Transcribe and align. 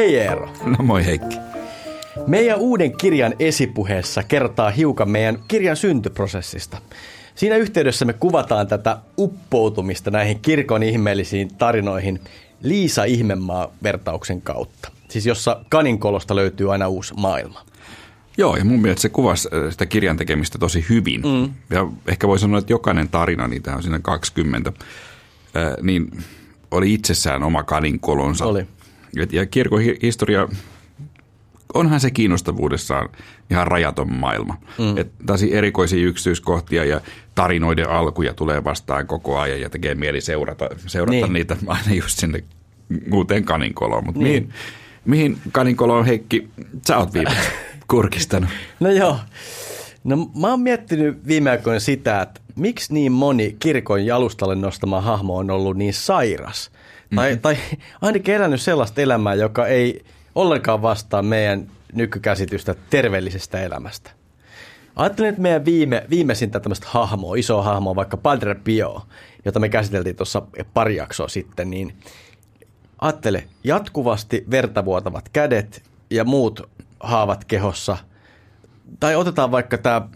Hei 0.00 0.16
Eero. 0.16 0.48
No 0.64 0.84
moi 0.84 1.06
Heikki. 1.06 1.36
Meidän 2.26 2.58
uuden 2.58 2.96
kirjan 2.96 3.34
esipuheessa 3.38 4.22
kertaa 4.22 4.70
hiukan 4.70 5.10
meidän 5.10 5.38
kirjan 5.48 5.76
syntyprosessista. 5.76 6.78
Siinä 7.34 7.56
yhteydessä 7.56 8.04
me 8.04 8.12
kuvataan 8.12 8.66
tätä 8.66 8.98
uppoutumista 9.18 10.10
näihin 10.10 10.40
kirkon 10.40 10.82
ihmeellisiin 10.82 11.54
tarinoihin 11.54 12.20
Liisa 12.62 13.04
Ihmemaa-vertauksen 13.04 14.42
kautta. 14.42 14.90
Siis 15.08 15.26
jossa 15.26 15.64
kaninkolosta 15.68 16.36
löytyy 16.36 16.72
aina 16.72 16.88
uusi 16.88 17.14
maailma. 17.14 17.60
Joo, 18.38 18.56
ja 18.56 18.64
mun 18.64 18.82
mielestä 18.82 19.02
se 19.02 19.08
kuvasi 19.08 19.48
äh, 19.54 19.72
sitä 19.72 19.86
kirjan 19.86 20.16
tekemistä 20.16 20.58
tosi 20.58 20.84
hyvin. 20.88 21.22
Mm. 21.22 21.54
Ja 21.70 21.88
ehkä 22.06 22.28
voi 22.28 22.38
sanoa, 22.38 22.58
että 22.58 22.72
jokainen 22.72 23.08
tarina, 23.08 23.48
niitä 23.48 23.76
on 23.76 23.82
siinä 23.82 23.98
20, 23.98 24.72
äh, 25.56 25.72
niin 25.82 26.10
oli 26.70 26.94
itsessään 26.94 27.42
oma 27.42 27.62
kaninkolonsa. 27.62 28.44
Oli. 28.44 28.66
Ja 29.32 29.46
kirkon 29.46 29.80
historia, 30.02 30.48
onhan 31.74 32.00
se 32.00 32.10
kiinnostavuudessaan 32.10 33.08
ihan 33.50 33.66
rajaton 33.66 34.12
maailma. 34.12 34.56
Mm. 34.78 34.98
Että 34.98 35.34
erikoisia 35.50 36.06
yksityiskohtia 36.06 36.84
ja 36.84 37.00
tarinoiden 37.34 37.90
alkuja 37.90 38.34
tulee 38.34 38.64
vastaan 38.64 39.06
koko 39.06 39.38
ajan 39.38 39.60
ja 39.60 39.70
tekee 39.70 39.94
mieli 39.94 40.20
seurata, 40.20 40.68
seurata 40.86 41.12
niin. 41.12 41.32
niitä 41.32 41.56
aina 41.66 41.94
just 41.94 42.18
sinne 42.18 42.44
uuteen 43.12 43.44
kaninkoloon. 43.44 44.04
Mutta 44.04 44.20
niin. 44.20 44.52
mihin, 45.04 45.34
mihin 45.34 45.52
kaninkoloon 45.52 46.06
Heikki 46.06 46.48
sä 46.86 46.98
oot 46.98 47.14
viimeksi 47.14 47.48
kurkistanut? 47.90 48.50
No 48.80 48.90
joo. 48.90 49.16
No 50.04 50.16
mä 50.40 50.50
oon 50.50 50.60
miettinyt 50.60 51.26
viime 51.26 51.50
aikoina 51.50 51.80
sitä, 51.80 52.22
että 52.22 52.40
miksi 52.56 52.94
niin 52.94 53.12
moni 53.12 53.56
kirkon 53.58 54.06
jalustalle 54.06 54.54
nostama 54.54 55.00
hahmo 55.00 55.36
on 55.36 55.50
ollut 55.50 55.76
niin 55.76 55.94
sairas– 55.94 56.70
tai, 57.14 57.28
mm-hmm. 57.28 57.40
tai 57.40 57.56
ainakin 58.02 58.34
elänyt 58.34 58.60
sellaista 58.60 59.00
elämää, 59.00 59.34
joka 59.34 59.66
ei 59.66 60.04
ollenkaan 60.34 60.82
vastaa 60.82 61.22
meidän 61.22 61.70
nykykäsitystä 61.92 62.74
terveellisestä 62.90 63.60
elämästä. 63.60 64.10
Ajattelin, 64.96 65.28
että 65.28 65.42
meidän 65.42 65.64
viime, 65.64 66.06
viimeisintä 66.10 66.60
tämmöistä 66.60 66.86
hahmoa, 66.90 67.36
isoa 67.36 67.62
hahmoa, 67.62 67.96
vaikka 67.96 68.16
Padre 68.16 68.54
Pio, 68.54 69.06
jota 69.44 69.60
me 69.60 69.68
käsiteltiin 69.68 70.16
tuossa 70.16 70.42
pari 70.74 70.96
jaksoa 70.96 71.28
sitten, 71.28 71.70
niin 71.70 71.96
ajattele, 72.98 73.44
jatkuvasti 73.64 74.44
vertavuotavat 74.50 75.28
kädet 75.28 75.82
ja 76.10 76.24
muut 76.24 76.70
haavat 77.00 77.44
kehossa. 77.44 77.96
Tai 79.00 79.16
otetaan 79.16 79.50
vaikka 79.50 79.78
tämä 79.78 80.08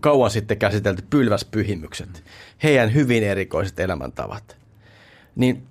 kauan 0.00 0.30
sitten 0.30 0.58
käsitelty 0.58 1.04
pylväspyhimykset, 1.10 2.24
heidän 2.62 2.94
hyvin 2.94 3.22
erikoiset 3.22 3.80
elämäntavat. 3.80 4.56
Niin 5.36 5.66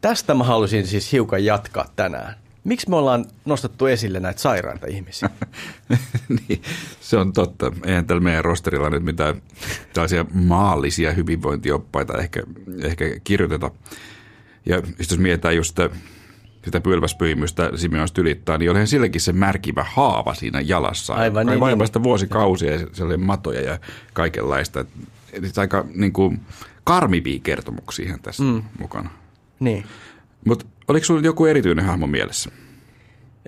Tästä 0.00 0.34
mä 0.34 0.44
haluaisin 0.44 0.86
siis 0.86 1.12
hiukan 1.12 1.44
jatkaa 1.44 1.84
tänään. 1.96 2.34
Miksi 2.64 2.90
me 2.90 2.96
ollaan 2.96 3.24
nostettu 3.44 3.86
esille 3.86 4.20
näitä 4.20 4.40
sairaita 4.40 4.86
ihmisiä? 4.86 5.30
niin, 6.48 6.62
se 7.00 7.16
on 7.16 7.32
totta. 7.32 7.72
Eihän 7.84 8.06
tällä 8.06 8.22
meidän 8.22 8.44
rosterilla 8.44 8.90
nyt 8.90 9.02
mitään 9.02 9.42
tällaisia 9.94 10.26
maallisia 10.34 11.12
hyvinvointioppaita 11.12 12.18
ehkä, 12.18 12.42
ehkä 12.82 13.04
kirjoiteta. 13.24 13.70
Ja 14.66 14.82
jos 14.98 15.18
mietitään 15.18 15.56
just 15.56 15.68
sitä, 15.68 15.90
sitä 16.64 16.80
pylväspyhimystä 16.80 17.70
Simeonsta 17.76 18.20
ylittää, 18.20 18.58
niin 18.58 18.70
olihan 18.70 18.86
silläkin 18.86 19.20
se 19.20 19.32
märkivä 19.32 19.86
haava 19.88 20.34
siinä 20.34 20.60
jalassa. 20.60 21.14
Aivan 21.14 21.46
niin. 21.46 21.60
Vain 21.60 21.78
vasta 21.78 22.02
vuosikausia 22.02 22.72
ja 22.72 22.86
se 22.92 23.04
oli 23.04 23.16
matoja 23.16 23.60
ja 23.60 23.78
kaikenlaista. 24.12 24.84
Eli 25.32 25.46
aika 25.56 25.84
niin 25.94 26.12
kuin, 26.12 26.40
karmivia 26.84 27.40
kertomuksia 27.42 28.18
tässä 28.22 28.42
mm. 28.42 28.62
mukana. 28.78 29.10
Niin. 29.60 29.84
Mutta 30.44 30.66
oliko 30.88 31.06
sinulla 31.06 31.26
joku 31.26 31.46
erityinen 31.46 31.84
hahmo 31.84 32.06
mielessä? 32.06 32.50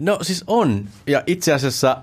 No 0.01 0.19
siis 0.23 0.45
on, 0.47 0.89
ja 1.07 1.23
itse 1.27 1.53
asiassa 1.53 2.03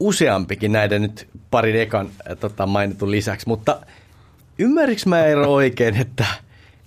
useampikin 0.00 0.72
näiden 0.72 1.02
nyt 1.02 1.28
parin 1.50 1.76
ekan 1.76 2.10
tota, 2.40 2.66
mainitun 2.66 3.10
lisäksi, 3.10 3.48
mutta 3.48 3.80
ymmärriks 4.58 5.06
mä 5.06 5.24
Eero 5.24 5.52
oikein, 5.52 5.96
että 5.96 6.26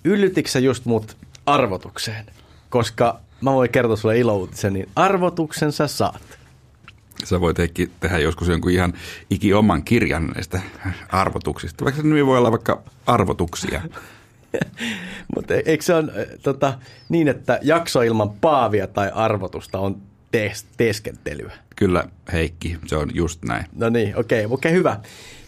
yllytitkö 0.04 0.50
sä 0.50 0.58
just 0.58 0.84
mut 0.84 1.16
arvotukseen? 1.46 2.26
Koska 2.70 3.20
mä 3.40 3.52
voin 3.52 3.70
kertoa 3.70 3.96
sulle 3.96 4.18
ilouutisen, 4.18 4.72
niin 4.72 4.88
arvotuksen 4.96 5.72
sä 5.72 5.86
saat. 5.86 6.38
Sä 7.24 7.40
voit 7.40 7.56
tehdä 8.00 8.18
joskus 8.18 8.48
jonkun 8.48 8.72
ihan 8.72 8.92
iki 9.30 9.54
oman 9.54 9.84
kirjan 9.84 10.26
näistä 10.26 10.60
arvotuksista. 11.08 11.84
Vaikka 11.84 12.02
se 12.02 12.08
nimi 12.08 12.26
voi 12.26 12.38
olla 12.38 12.50
vaikka 12.50 12.82
arvotuksia. 13.06 13.82
Mutta 15.36 15.54
e-, 15.54 15.62
eikö 15.66 15.84
se 15.84 15.94
ole 15.94 16.28
tota, 16.42 16.78
niin, 17.08 17.28
että 17.28 17.58
jakso 17.62 18.02
ilman 18.02 18.30
paavia 18.30 18.86
tai 18.86 19.10
arvotusta 19.14 19.78
on 19.78 19.96
tees, 20.30 20.66
teeskentelyä? 20.76 21.52
Kyllä, 21.76 22.04
Heikki, 22.32 22.78
se 22.86 22.96
on 22.96 23.10
just 23.14 23.44
näin. 23.44 23.64
No 23.76 23.88
niin, 23.88 24.16
okei, 24.16 24.44
okay, 24.44 24.54
okay, 24.54 24.72
hyvä. 24.72 25.00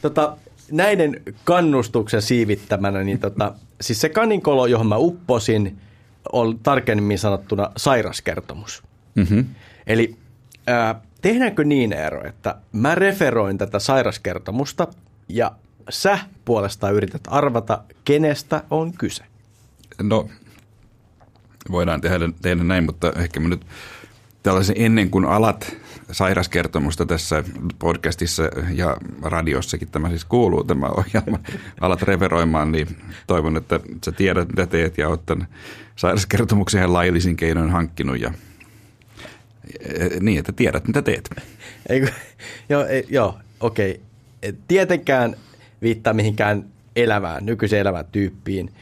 Tota, 0.03 0.37
näiden 0.71 1.22
kannustuksen 1.44 2.22
siivittämänä, 2.22 3.04
niin 3.04 3.19
tota, 3.19 3.54
siis 3.81 4.00
se 4.00 4.09
kaninkolo, 4.09 4.66
johon 4.66 4.87
mä 4.87 4.97
upposin, 4.97 5.78
on 6.32 6.59
tarkemmin 6.59 7.19
sanottuna 7.19 7.71
sairaskertomus. 7.77 8.82
Mm-hmm. 9.15 9.44
Eli 9.87 10.16
ää, 10.66 11.00
tehdäänkö 11.22 11.65
niin, 11.65 11.92
Eero, 11.92 12.28
että 12.28 12.56
mä 12.72 12.94
referoin 12.94 13.59
tätä 13.59 13.78
sairaskertomusta 13.78 14.87
ja 15.28 15.53
sä 15.91 16.19
puolestaan 16.45 16.95
yrität 16.95 17.21
arvata, 17.28 17.83
kenestä 18.05 18.62
on 18.71 18.93
kyse? 18.93 19.25
No, 20.03 20.28
voidaan 21.71 22.01
tehdä, 22.01 22.28
tehdä 22.43 22.65
näin, 22.65 22.84
mutta 22.84 23.12
ehkä 23.17 23.41
mä 23.41 23.49
nyt 23.49 23.67
tällaisen 24.43 24.77
ennen 24.78 25.11
kuin 25.11 25.25
alat 25.25 25.77
sairaskertomusta 26.12 27.06
tässä 27.06 27.45
podcastissa 27.78 28.43
ja 28.75 28.97
radiossakin 29.23 29.89
tämä 29.89 30.09
siis 30.09 30.25
kuuluu 30.25 30.65
tämä 30.65 30.87
ohjelma, 30.87 31.39
alat 31.81 32.03
referoimaan, 32.03 32.72
niin 32.72 32.97
toivon, 33.27 33.57
että 33.57 33.81
sä 34.05 34.12
tiedät 34.12 34.49
mitä 34.49 34.67
teet 34.67 34.99
ja 34.99 35.09
oot 35.09 35.27
tämän 35.27 35.49
sairaskertomuksen 35.97 36.93
laillisin 36.93 37.37
keinoin 37.37 37.71
hankkinut 37.71 38.21
ja 38.21 38.33
niin, 40.21 40.39
että 40.39 40.53
tiedät 40.53 40.87
mitä 40.87 41.03
teet. 41.03 41.31
Eikö, 41.89 42.12
joo, 42.69 42.84
joo 43.09 43.39
okei. 43.61 44.01
Tietenkään 44.69 45.37
viittaa 45.82 46.12
mihinkään 46.12 46.64
elävään, 46.96 47.46
nykyiseen 47.46 47.80
elävään 47.80 48.04
tyyppiin, 48.12 48.72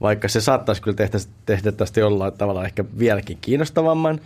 vaikka 0.00 0.28
se 0.28 0.40
saattaisi 0.40 0.82
kyllä 0.82 0.96
tehdä, 0.96 1.18
tehdä 1.46 1.72
tästä 1.72 2.00
jollain 2.00 2.32
tavalla 2.32 2.64
ehkä 2.64 2.84
vieläkin 2.98 3.38
kiinnostavamman. 3.40 4.20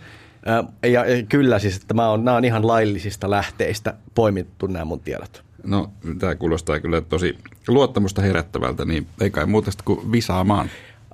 Ja, 0.83 1.03
kyllä 1.29 1.59
siis, 1.59 1.77
että 1.77 1.93
mä 1.93 2.09
on, 2.09 2.25
nämä 2.25 2.37
on 2.37 2.45
ihan 2.45 2.67
laillisista 2.67 3.29
lähteistä 3.29 3.93
poimittu 4.15 4.67
nämä 4.67 4.85
mun 4.85 4.99
tiedot. 4.99 5.43
No, 5.63 5.91
tämä 6.19 6.35
kuulostaa 6.35 6.79
kyllä 6.79 7.01
tosi 7.01 7.37
luottamusta 7.67 8.21
herättävältä, 8.21 8.85
niin 8.85 9.07
ei 9.21 9.29
kai 9.29 9.45
muuta 9.45 9.71
kuin 9.85 10.11
visaamaan. 10.11 10.69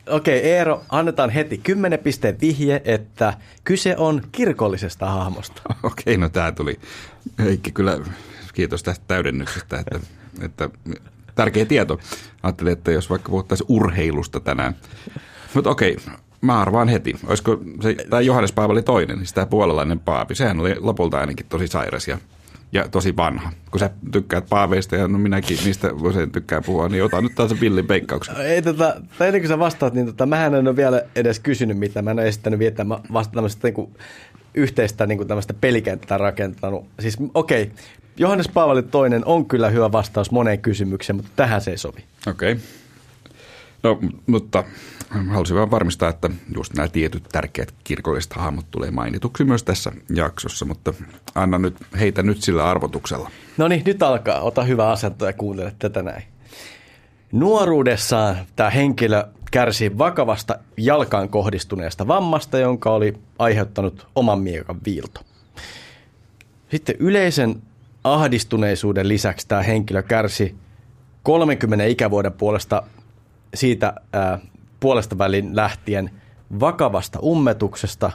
Okei, 0.09 0.39
Eero, 0.39 0.83
annetaan 0.89 1.29
heti 1.29 1.57
10 1.57 1.99
pisteen 1.99 2.37
vihje, 2.41 2.81
että 2.85 3.33
kyse 3.63 3.97
on 3.97 4.21
kirkollisesta 4.31 5.05
hahmosta. 5.05 5.61
Okei, 5.83 6.17
no 6.17 6.29
tämä 6.29 6.51
tuli. 6.51 6.79
Heikki, 7.39 7.71
kyllä 7.71 7.99
kiitos 8.53 8.83
tästä 8.83 9.05
täydennyksestä, 9.07 9.79
että 9.79 9.99
että 10.41 10.69
tärkeä 11.35 11.65
tieto. 11.65 11.99
Ajattelin, 12.43 12.73
että 12.73 12.91
jos 12.91 13.09
vaikka 13.09 13.29
puhuttaisiin 13.29 13.67
urheilusta 13.69 14.39
tänään. 14.39 14.75
Mutta 15.53 15.69
okei, 15.69 15.97
mä 16.41 16.61
arvaan 16.61 16.87
heti. 16.87 17.15
Olisiko 17.27 17.59
se, 17.81 17.95
tämä 18.09 18.21
Johannes 18.21 18.51
Paavali 18.51 18.83
toinen, 18.83 19.17
niin 19.17 19.27
tämä 19.33 19.45
puolalainen 19.45 19.99
paavi, 19.99 20.35
sehän 20.35 20.59
oli 20.59 20.75
lopulta 20.79 21.19
ainakin 21.19 21.45
tosi 21.49 21.67
sairas 21.67 22.07
ja, 22.07 22.17
ja 22.71 22.87
tosi 22.87 23.15
vanha. 23.15 23.51
Kun 23.71 23.79
sä 23.79 23.89
tykkäät 24.11 24.45
paaveista 24.49 24.95
ja 24.95 25.07
no 25.07 25.17
minäkin 25.17 25.57
niistä 25.65 25.99
voisin 25.99 26.31
tykkää 26.31 26.61
puhua, 26.61 26.89
niin 26.89 27.03
ota 27.03 27.21
nyt 27.21 27.35
taas 27.35 27.49
se 27.49 27.55
pillin 27.55 27.87
peikkauksen. 27.87 28.35
Ei 28.35 28.61
tota, 28.61 29.01
tai 29.17 29.27
ennen 29.27 29.41
kuin 29.41 29.49
sä 29.49 29.59
vastaat, 29.59 29.93
niin 29.93 30.05
tota, 30.05 30.25
mähän 30.25 30.55
en 30.55 30.67
ole 30.67 30.75
vielä 30.75 31.01
edes 31.15 31.39
kysynyt 31.39 31.77
mitä. 31.77 32.01
Mä 32.01 32.11
en 32.11 32.19
ole 32.19 32.27
esittänyt 32.27 32.59
vielä, 32.59 32.69
että 32.69 32.83
mä 32.83 32.99
vastaan 33.13 33.35
tämmöistä 33.35 33.67
niin 33.67 33.73
kuin, 33.73 33.95
yhteistä 34.53 35.05
niin 35.05 35.17
kuin 35.17 35.27
tämmöistä 35.27 35.53
pelikenttää 35.53 36.17
rakentanut. 36.17 36.85
Siis 36.99 37.17
okei, 37.33 37.63
okay, 37.63 37.75
Johannes 38.17 38.47
Paavali 38.47 38.83
toinen 38.83 39.25
on 39.25 39.45
kyllä 39.45 39.69
hyvä 39.69 39.91
vastaus 39.91 40.31
moneen 40.31 40.61
kysymykseen, 40.61 41.15
mutta 41.15 41.31
tähän 41.35 41.61
se 41.61 41.71
ei 41.71 41.77
sovi. 41.77 42.03
Okei. 42.27 42.51
Okay. 42.51 42.63
No, 43.83 43.99
mutta 44.27 44.63
halusin 45.29 45.57
vain 45.57 45.71
varmistaa, 45.71 46.09
että 46.09 46.29
just 46.55 46.73
nämä 46.73 46.87
tietyt 46.87 47.23
tärkeät 47.31 47.73
kirkolliset 47.83 48.33
hahmot 48.33 48.65
tulee 48.71 48.91
mainituksi 48.91 49.43
myös 49.43 49.63
tässä 49.63 49.91
jaksossa, 50.15 50.65
mutta 50.65 50.93
anna 51.35 51.57
nyt 51.57 51.75
heitä 51.99 52.23
nyt 52.23 52.41
sillä 52.41 52.69
arvotuksella. 52.69 53.31
No 53.57 53.67
niin, 53.67 53.83
nyt 53.85 54.03
alkaa. 54.03 54.41
Ota 54.41 54.63
hyvä 54.63 54.91
asento 54.91 55.25
ja 55.25 55.33
kuuntele 55.33 55.75
tätä 55.79 56.01
näin. 56.01 56.23
Nuoruudessaan 57.31 58.37
tämä 58.55 58.69
henkilö 58.69 59.23
kärsi 59.51 59.97
vakavasta 59.97 60.59
jalkaan 60.77 61.29
kohdistuneesta 61.29 62.07
vammasta, 62.07 62.57
jonka 62.57 62.91
oli 62.91 63.13
aiheuttanut 63.39 64.07
oman 64.15 64.39
miekan 64.39 64.79
viilto. 64.85 65.21
Sitten 66.71 66.95
yleisen 66.99 67.61
ahdistuneisuuden 68.03 69.07
lisäksi 69.07 69.47
tämä 69.47 69.61
henkilö 69.63 70.03
kärsi 70.03 70.55
30 71.23 71.85
ikävuoden 71.85 72.33
puolesta 72.33 72.83
siitä 73.53 73.93
ää, 74.13 74.39
puolesta 74.79 75.17
välin 75.17 75.55
lähtien 75.55 76.09
vakavasta 76.59 77.19
ummetuksesta 77.19 78.11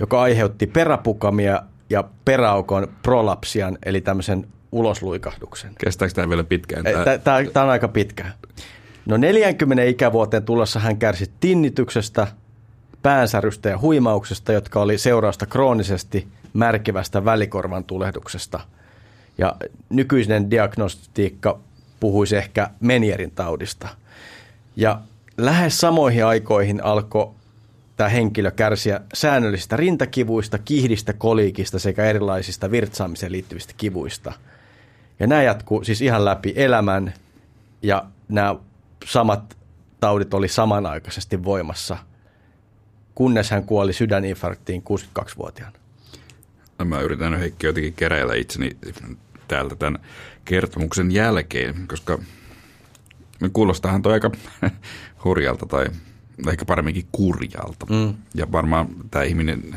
joka 0.00 0.22
aiheutti 0.22 0.66
peräpukamia 0.66 1.62
ja 1.90 2.04
peräaukon 2.24 2.88
prolapsian, 3.02 3.78
eli 3.86 4.00
tämmöisen 4.00 4.46
ulosluikahduksen. 4.72 5.74
Kestääkö 5.78 6.14
tämä 6.14 6.28
vielä 6.28 6.44
pitkään? 6.44 6.84
Tämä 7.52 7.64
on 7.64 7.70
aika 7.70 7.88
pitkä. 7.88 8.24
No 9.06 9.16
40 9.16 9.84
ikävuoteen 9.84 10.42
tulossa 10.42 10.80
hän 10.80 10.96
kärsi 10.96 11.30
tinnityksestä, 11.40 12.26
päänsärystä 13.02 13.68
ja 13.68 13.78
huimauksesta, 13.78 14.52
jotka 14.52 14.80
oli 14.80 14.98
seurausta 14.98 15.46
kroonisesti 15.46 16.28
märkivästä 16.52 17.24
välikorvan 17.24 17.84
tulehduksesta. 17.84 18.60
Ja 19.38 19.56
nykyinen 19.88 20.50
diagnostiikka 20.50 21.58
puhuisi 22.00 22.36
ehkä 22.36 22.70
Menierin 22.80 23.30
taudista. 23.30 23.88
Ja 24.76 25.00
lähes 25.36 25.80
samoihin 25.80 26.26
aikoihin 26.26 26.84
alkoi 26.84 27.30
tämä 27.96 28.08
henkilö 28.08 28.50
kärsiä 28.50 29.00
säännöllisistä 29.14 29.76
rintakivuista, 29.76 30.58
kihdistä, 30.58 31.12
koliikista 31.12 31.78
sekä 31.78 32.04
erilaisista 32.04 32.70
virtsaamiseen 32.70 33.32
liittyvistä 33.32 33.74
kivuista. 33.76 34.32
Ja 35.20 35.26
nämä 35.26 35.42
jatkuu 35.42 35.84
siis 35.84 36.02
ihan 36.02 36.24
läpi 36.24 36.52
elämän 36.56 37.14
ja 37.82 38.04
nämä 38.28 38.56
samat 39.06 39.56
taudit 40.00 40.34
oli 40.34 40.48
samanaikaisesti 40.48 41.44
voimassa, 41.44 41.96
kunnes 43.14 43.50
hän 43.50 43.64
kuoli 43.64 43.92
sydäninfarktiin 43.92 44.82
62-vuotiaana. 45.18 45.83
Mä 46.84 47.00
yritän 47.00 47.38
Heikki 47.38 47.66
jotenkin 47.66 47.94
keräillä 47.94 48.34
itseni 48.34 48.76
täältä 49.48 49.76
tämän 49.76 49.98
kertomuksen 50.44 51.10
jälkeen, 51.12 51.88
koska 51.88 52.18
kuulostahan 53.52 54.02
toi 54.02 54.12
aika 54.12 54.30
hurjalta 55.24 55.66
tai 55.66 55.86
ehkä 56.48 56.64
paremminkin 56.64 57.06
kurjalta. 57.12 57.86
Mm. 57.90 58.14
Ja 58.34 58.52
varmaan 58.52 58.88
tämä 59.10 59.24
ihminen 59.24 59.74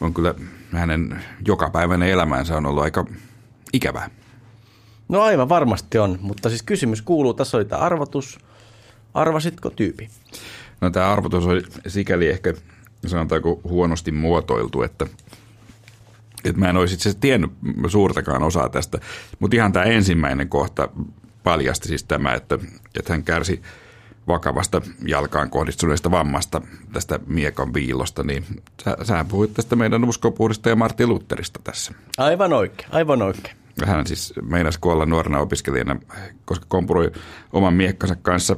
on 0.00 0.14
kyllä, 0.14 0.34
hänen 0.72 1.24
jokapäiväinen 1.46 2.08
elämänsä 2.08 2.56
on 2.56 2.66
ollut 2.66 2.82
aika 2.82 3.04
ikävää. 3.72 4.10
No 5.08 5.22
aivan 5.22 5.48
varmasti 5.48 5.98
on, 5.98 6.18
mutta 6.20 6.48
siis 6.48 6.62
kysymys 6.62 7.02
kuuluu, 7.02 7.34
tässä 7.34 7.56
oli 7.56 7.64
tämä 7.64 7.82
arvotus. 7.82 8.38
Arvasitko 9.14 9.70
tyypi? 9.70 10.08
No 10.80 10.90
tämä 10.90 11.12
arvotus 11.12 11.46
oli 11.46 11.62
sikäli 11.86 12.28
ehkä 12.28 12.54
sanotaanko 13.06 13.60
huonosti 13.64 14.12
muotoiltu, 14.12 14.82
että, 14.82 15.06
että 16.48 16.60
mä 16.60 16.70
en 16.70 16.76
olisi 16.76 16.94
itse 16.94 17.14
tiennyt 17.14 17.50
suurtakaan 17.88 18.42
osaa 18.42 18.68
tästä. 18.68 18.98
Mutta 19.38 19.56
ihan 19.56 19.72
tämä 19.72 19.84
ensimmäinen 19.84 20.48
kohta 20.48 20.88
paljasti 21.42 21.88
siis 21.88 22.04
tämä, 22.04 22.34
että, 22.34 22.58
että 22.98 23.12
hän 23.12 23.22
kärsi 23.22 23.62
vakavasta 24.28 24.82
jalkaan 25.06 25.50
kohdistuneesta 25.50 26.10
vammasta, 26.10 26.62
tästä 26.92 27.20
miekan 27.26 27.74
viilosta, 27.74 28.22
niin 28.22 28.44
sä, 28.84 28.96
sä 29.02 29.24
puhuit 29.28 29.54
tästä 29.54 29.76
meidän 29.76 30.04
uskopuudesta 30.04 30.68
ja 30.68 30.76
Martti 30.76 31.06
Lutterista 31.06 31.60
tässä. 31.64 31.92
Aivan 32.18 32.52
oikein, 32.52 32.88
aivan 32.92 33.22
oikein. 33.22 33.56
Hän 33.86 34.06
siis 34.06 34.32
meinasi 34.42 34.80
kuolla 34.80 35.06
nuorena 35.06 35.40
opiskelijana, 35.40 35.96
koska 36.44 36.66
kompuroi 36.68 37.12
oman 37.52 37.74
miekkansa 37.74 38.16
kanssa. 38.22 38.56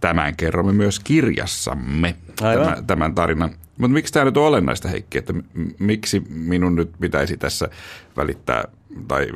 Tämän 0.00 0.36
kerromme 0.36 0.72
myös 0.72 1.00
kirjassamme, 1.00 2.16
tämän, 2.36 2.86
tämän 2.86 3.14
tarinan. 3.14 3.50
Mutta 3.78 3.94
miksi 3.94 4.12
tämä 4.12 4.24
nyt 4.24 4.36
on 4.36 4.44
olennaista, 4.44 4.88
Heikki, 4.88 5.18
että 5.18 5.34
miksi 5.78 6.22
minun 6.28 6.74
nyt 6.74 6.90
pitäisi 7.00 7.36
tässä 7.36 7.68
välittää, 8.16 8.64
tai 9.08 9.26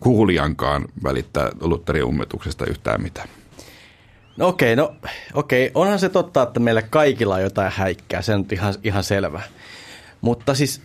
kuulijankaan 0.00 0.84
välittää 1.02 1.50
Lutterin 1.60 2.04
ummetuksesta 2.04 2.66
yhtään 2.66 3.02
mitään? 3.02 3.28
No 4.36 4.48
okei, 4.48 4.76
no 4.76 4.94
okei. 5.34 5.70
Onhan 5.74 5.98
se 5.98 6.08
totta, 6.08 6.42
että 6.42 6.60
meillä 6.60 6.82
kaikilla 6.82 7.34
on 7.34 7.42
jotain 7.42 7.72
häikkää, 7.76 8.22
se 8.22 8.34
on 8.34 8.46
ihan, 8.52 8.74
ihan 8.84 9.04
selvä. 9.04 9.42
Mutta 10.20 10.54
siis 10.54 10.82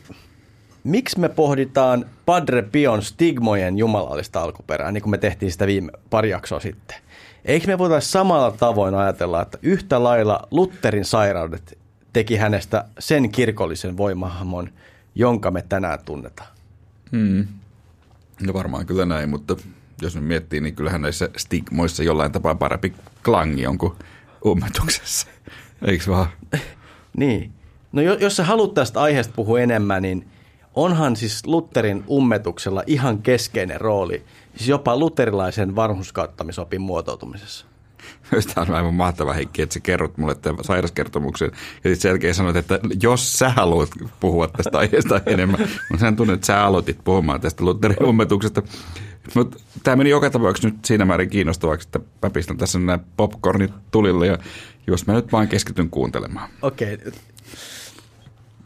miksi 0.84 1.20
me 1.20 1.30
pohditaan 1.30 2.06
Padre 2.26 2.62
Pion 2.62 3.04
stigmojen 3.04 3.78
jumalallista 3.78 4.42
alkuperää, 4.42 4.92
niin 4.92 5.04
kuin 5.04 5.12
me 5.12 5.18
tehtiin 5.18 5.52
sitä 5.52 5.68
viime 5.68 5.92
pari 6.10 6.30
jaksoa 6.30 6.60
sitten? 6.60 6.98
Eikö 7.46 7.68
me 7.68 7.78
voitaisiin 7.78 8.12
samalla 8.12 8.52
tavoin 8.52 8.96
ajatella, 8.96 9.42
että 9.42 9.58
yhtä 9.62 10.04
lailla 10.04 10.48
Lutterin 10.52 11.06
sairaudet 11.06 11.78
teki 12.16 12.36
hänestä 12.36 12.86
sen 13.00 13.30
kirkollisen 13.30 13.98
voimahamon, 13.98 14.70
jonka 15.16 15.52
me 15.52 15.62
tänään 15.70 16.00
tunnetaan? 16.06 16.50
Hmm. 17.12 17.48
No 18.42 18.54
varmaan 18.54 18.86
kyllä 18.86 19.06
näin, 19.06 19.30
mutta 19.30 19.56
jos 20.02 20.16
me 20.16 20.22
miettii, 20.22 20.62
niin 20.62 20.76
kyllähän 20.76 21.02
näissä 21.02 21.30
stigmoissa 21.38 22.04
jollain 22.04 22.32
tapaa 22.32 22.56
parempi 22.56 22.94
klangi 23.24 23.68
on 23.68 23.78
kuin 23.78 23.94
ummetuksessa. 24.46 25.28
Eikö 25.86 26.04
vaan? 26.08 26.28
niin. 27.18 27.52
No 27.92 28.02
jos 28.02 28.36
sä 28.36 28.44
haluat 28.44 28.74
tästä 28.74 29.02
aiheesta 29.02 29.34
puhua 29.36 29.60
enemmän, 29.60 30.02
niin 30.02 30.28
onhan 30.74 31.16
siis 31.16 31.46
Lutherin 31.46 32.04
ummetuksella 32.10 32.84
ihan 32.88 33.22
keskeinen 33.22 33.82
rooli, 33.82 34.24
siis 34.56 34.70
jopa 34.70 34.98
luterilaisen 34.98 35.76
vanhuskauttamisopin 35.76 36.82
muotoutumisessa. 36.82 37.66
Tämä 38.30 38.68
on 38.70 38.76
aivan 38.76 38.94
mahtava 38.94 39.34
Heikki, 39.34 39.62
että 39.62 39.74
sä 39.74 39.80
kerrot 39.80 40.18
mulle 40.18 40.36
tämän 40.36 40.64
sairaskertomuksen 40.64 41.52
ja 41.54 41.90
sitten 41.90 42.02
selkeä 42.02 42.34
sanoit, 42.34 42.56
että 42.56 42.80
jos 43.02 43.34
sä 43.34 43.50
haluat 43.50 43.90
puhua 44.20 44.48
tästä 44.48 44.78
aiheesta 44.78 45.22
enemmän, 45.26 45.60
mutta 45.60 46.06
sen 46.06 46.16
tunnet, 46.16 46.34
että 46.34 46.48
sä 46.48 46.64
aloitit 46.64 46.98
puhumaan 47.04 47.42
tästä 47.42 47.66
Lutherin 47.66 48.06
ummetuksesta. 48.06 48.62
Mutta 49.36 49.60
tämä 49.84 49.96
meni 49.96 50.10
joka 50.10 50.30
tapauksessa 50.30 50.70
nyt 50.70 50.86
siinä 50.86 51.06
määrin 51.06 51.30
kiinnostavaksi, 51.30 51.88
että 51.88 52.00
mä 52.22 52.30
pistän 52.30 52.58
tässä 52.58 52.80
nämä 52.80 53.00
popcornit 53.18 53.72
tulille 53.92 54.28
ja 54.28 54.38
jos 54.88 55.08
mä 55.08 55.14
nyt 55.14 55.32
vain 55.32 55.48
keskityn 55.48 55.90
kuuntelemaan. 55.90 56.50
Okei. 56.62 56.94
Okay. 56.94 57.12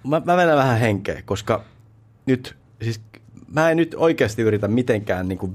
Mä, 0.07 0.21
mä 0.25 0.35
menen 0.35 0.55
vähän 0.55 0.79
henkeä, 0.79 1.21
koska 1.25 1.63
nyt, 2.25 2.55
siis 2.81 3.01
mä 3.53 3.71
en 3.71 3.77
nyt 3.77 3.95
oikeasti 3.97 4.41
yritä 4.41 4.67
mitenkään 4.67 5.27
niin 5.27 5.37
kuin 5.37 5.53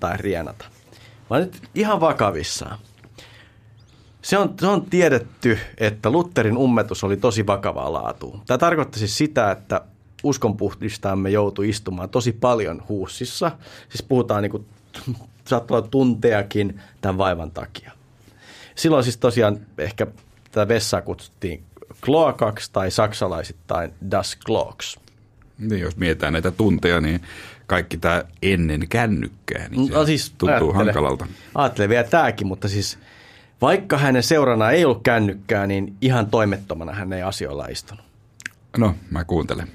tai 0.00 0.16
rienata. 0.16 0.64
Mä 1.30 1.38
nyt 1.38 1.62
ihan 1.74 2.00
vakavissaan. 2.00 2.78
Se 4.26 4.38
on, 4.38 4.54
se 4.60 4.66
on 4.66 4.84
tiedetty, 4.84 5.58
että 5.78 6.10
Lutterin 6.10 6.56
ummetus 6.56 7.04
oli 7.04 7.16
tosi 7.16 7.46
vakavaa 7.46 7.92
laatua. 7.92 8.40
Tämä 8.46 8.58
tarkoitti 8.58 8.98
siis 8.98 9.18
sitä, 9.18 9.50
että 9.50 9.80
uskonpuhdistamme 10.22 11.30
joutui 11.30 11.68
istumaan 11.68 12.08
tosi 12.08 12.32
paljon 12.32 12.82
huussissa. 12.88 13.52
Siis 13.88 14.02
puhutaan 14.02 14.42
niin 14.42 14.50
kuin, 14.50 14.66
saattaa 15.44 15.78
olla 15.78 15.88
tunteakin 15.88 16.80
tämän 17.00 17.18
vaivan 17.18 17.50
takia. 17.50 17.92
Silloin 18.74 19.04
siis 19.04 19.16
tosiaan 19.16 19.58
ehkä 19.78 20.06
tätä 20.50 20.68
vessaa 20.68 21.02
kutsuttiin 21.02 21.62
kloakaksi 22.04 22.70
tai 22.72 22.90
saksalaisittain 22.90 23.92
das 24.10 24.36
Kloaks. 24.46 24.98
Niin, 25.58 25.80
jos 25.80 25.96
mietitään 25.96 26.32
näitä 26.32 26.50
tunteja, 26.50 27.00
niin 27.00 27.20
kaikki 27.66 27.96
tämä 27.96 28.24
ennen 28.42 28.88
kännykkää, 28.88 29.68
niin 29.68 29.92
no, 29.92 30.06
siis 30.06 30.30
tuntuu 30.38 30.56
ajattele, 30.56 30.74
hankalalta. 30.74 31.26
Ajattelen 31.54 31.88
vielä 31.88 32.04
tämäkin, 32.04 32.46
mutta 32.46 32.68
siis 32.68 32.98
vaikka 33.62 33.98
hänen 33.98 34.22
seurana 34.22 34.70
ei 34.70 34.84
ollut 34.84 35.02
kännykkää, 35.02 35.66
niin 35.66 35.96
ihan 36.00 36.26
toimettomana 36.26 36.92
hän 36.92 37.12
ei 37.12 37.22
asioilla 37.22 37.66
istunut. 37.66 38.04
No, 38.78 38.94
mä 39.10 39.24
kuuntelen. 39.24 39.68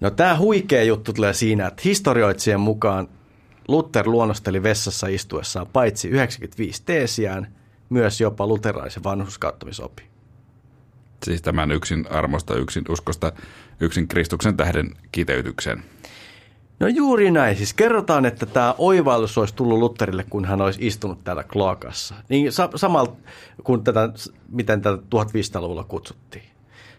No 0.00 0.10
tämä 0.10 0.38
huikea 0.38 0.82
juttu 0.82 1.12
tulee 1.12 1.32
siinä, 1.32 1.66
että 1.66 1.82
historioitsijan 1.84 2.60
mukaan 2.60 3.08
Luther 3.68 4.08
luonnosteli 4.08 4.62
vessassa 4.62 5.06
istuessaan 5.06 5.66
paitsi 5.66 6.08
95 6.08 6.82
teesiään, 6.86 7.48
myös 7.90 8.20
jopa 8.20 8.46
luterilaisen 8.46 9.04
vanhuskauttamisopi. 9.04 10.02
Siis 11.24 11.42
tämän 11.42 11.72
yksin 11.72 12.06
armosta, 12.10 12.54
yksin 12.54 12.84
uskosta, 12.88 13.32
yksin 13.80 14.08
Kristuksen 14.08 14.56
tähden 14.56 14.90
kiteytyksen. 15.12 15.84
No 16.80 16.88
juuri 16.88 17.30
näin. 17.30 17.56
Siis 17.56 17.74
kerrotaan, 17.74 18.26
että 18.26 18.46
tämä 18.46 18.74
oivallus 18.78 19.38
olisi 19.38 19.54
tullut 19.54 19.78
Lutterille, 19.78 20.24
kun 20.30 20.44
hän 20.44 20.60
olisi 20.60 20.86
istunut 20.86 21.24
täällä 21.24 21.44
kloakassa. 21.44 22.14
Niin 22.28 22.52
sa- 22.52 22.70
samalla 22.76 23.16
kuin 23.64 23.84
tätä, 23.84 24.08
miten 24.48 24.82
tätä 24.82 24.96
1500-luvulla 24.96 25.84
kutsuttiin. 25.84 26.44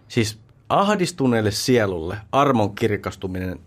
Siis 0.08 0.40
ahdistuneelle 0.70 1.52
sielulle 1.52 2.18
armon 2.32 2.76
kirkastuminen 2.76 3.60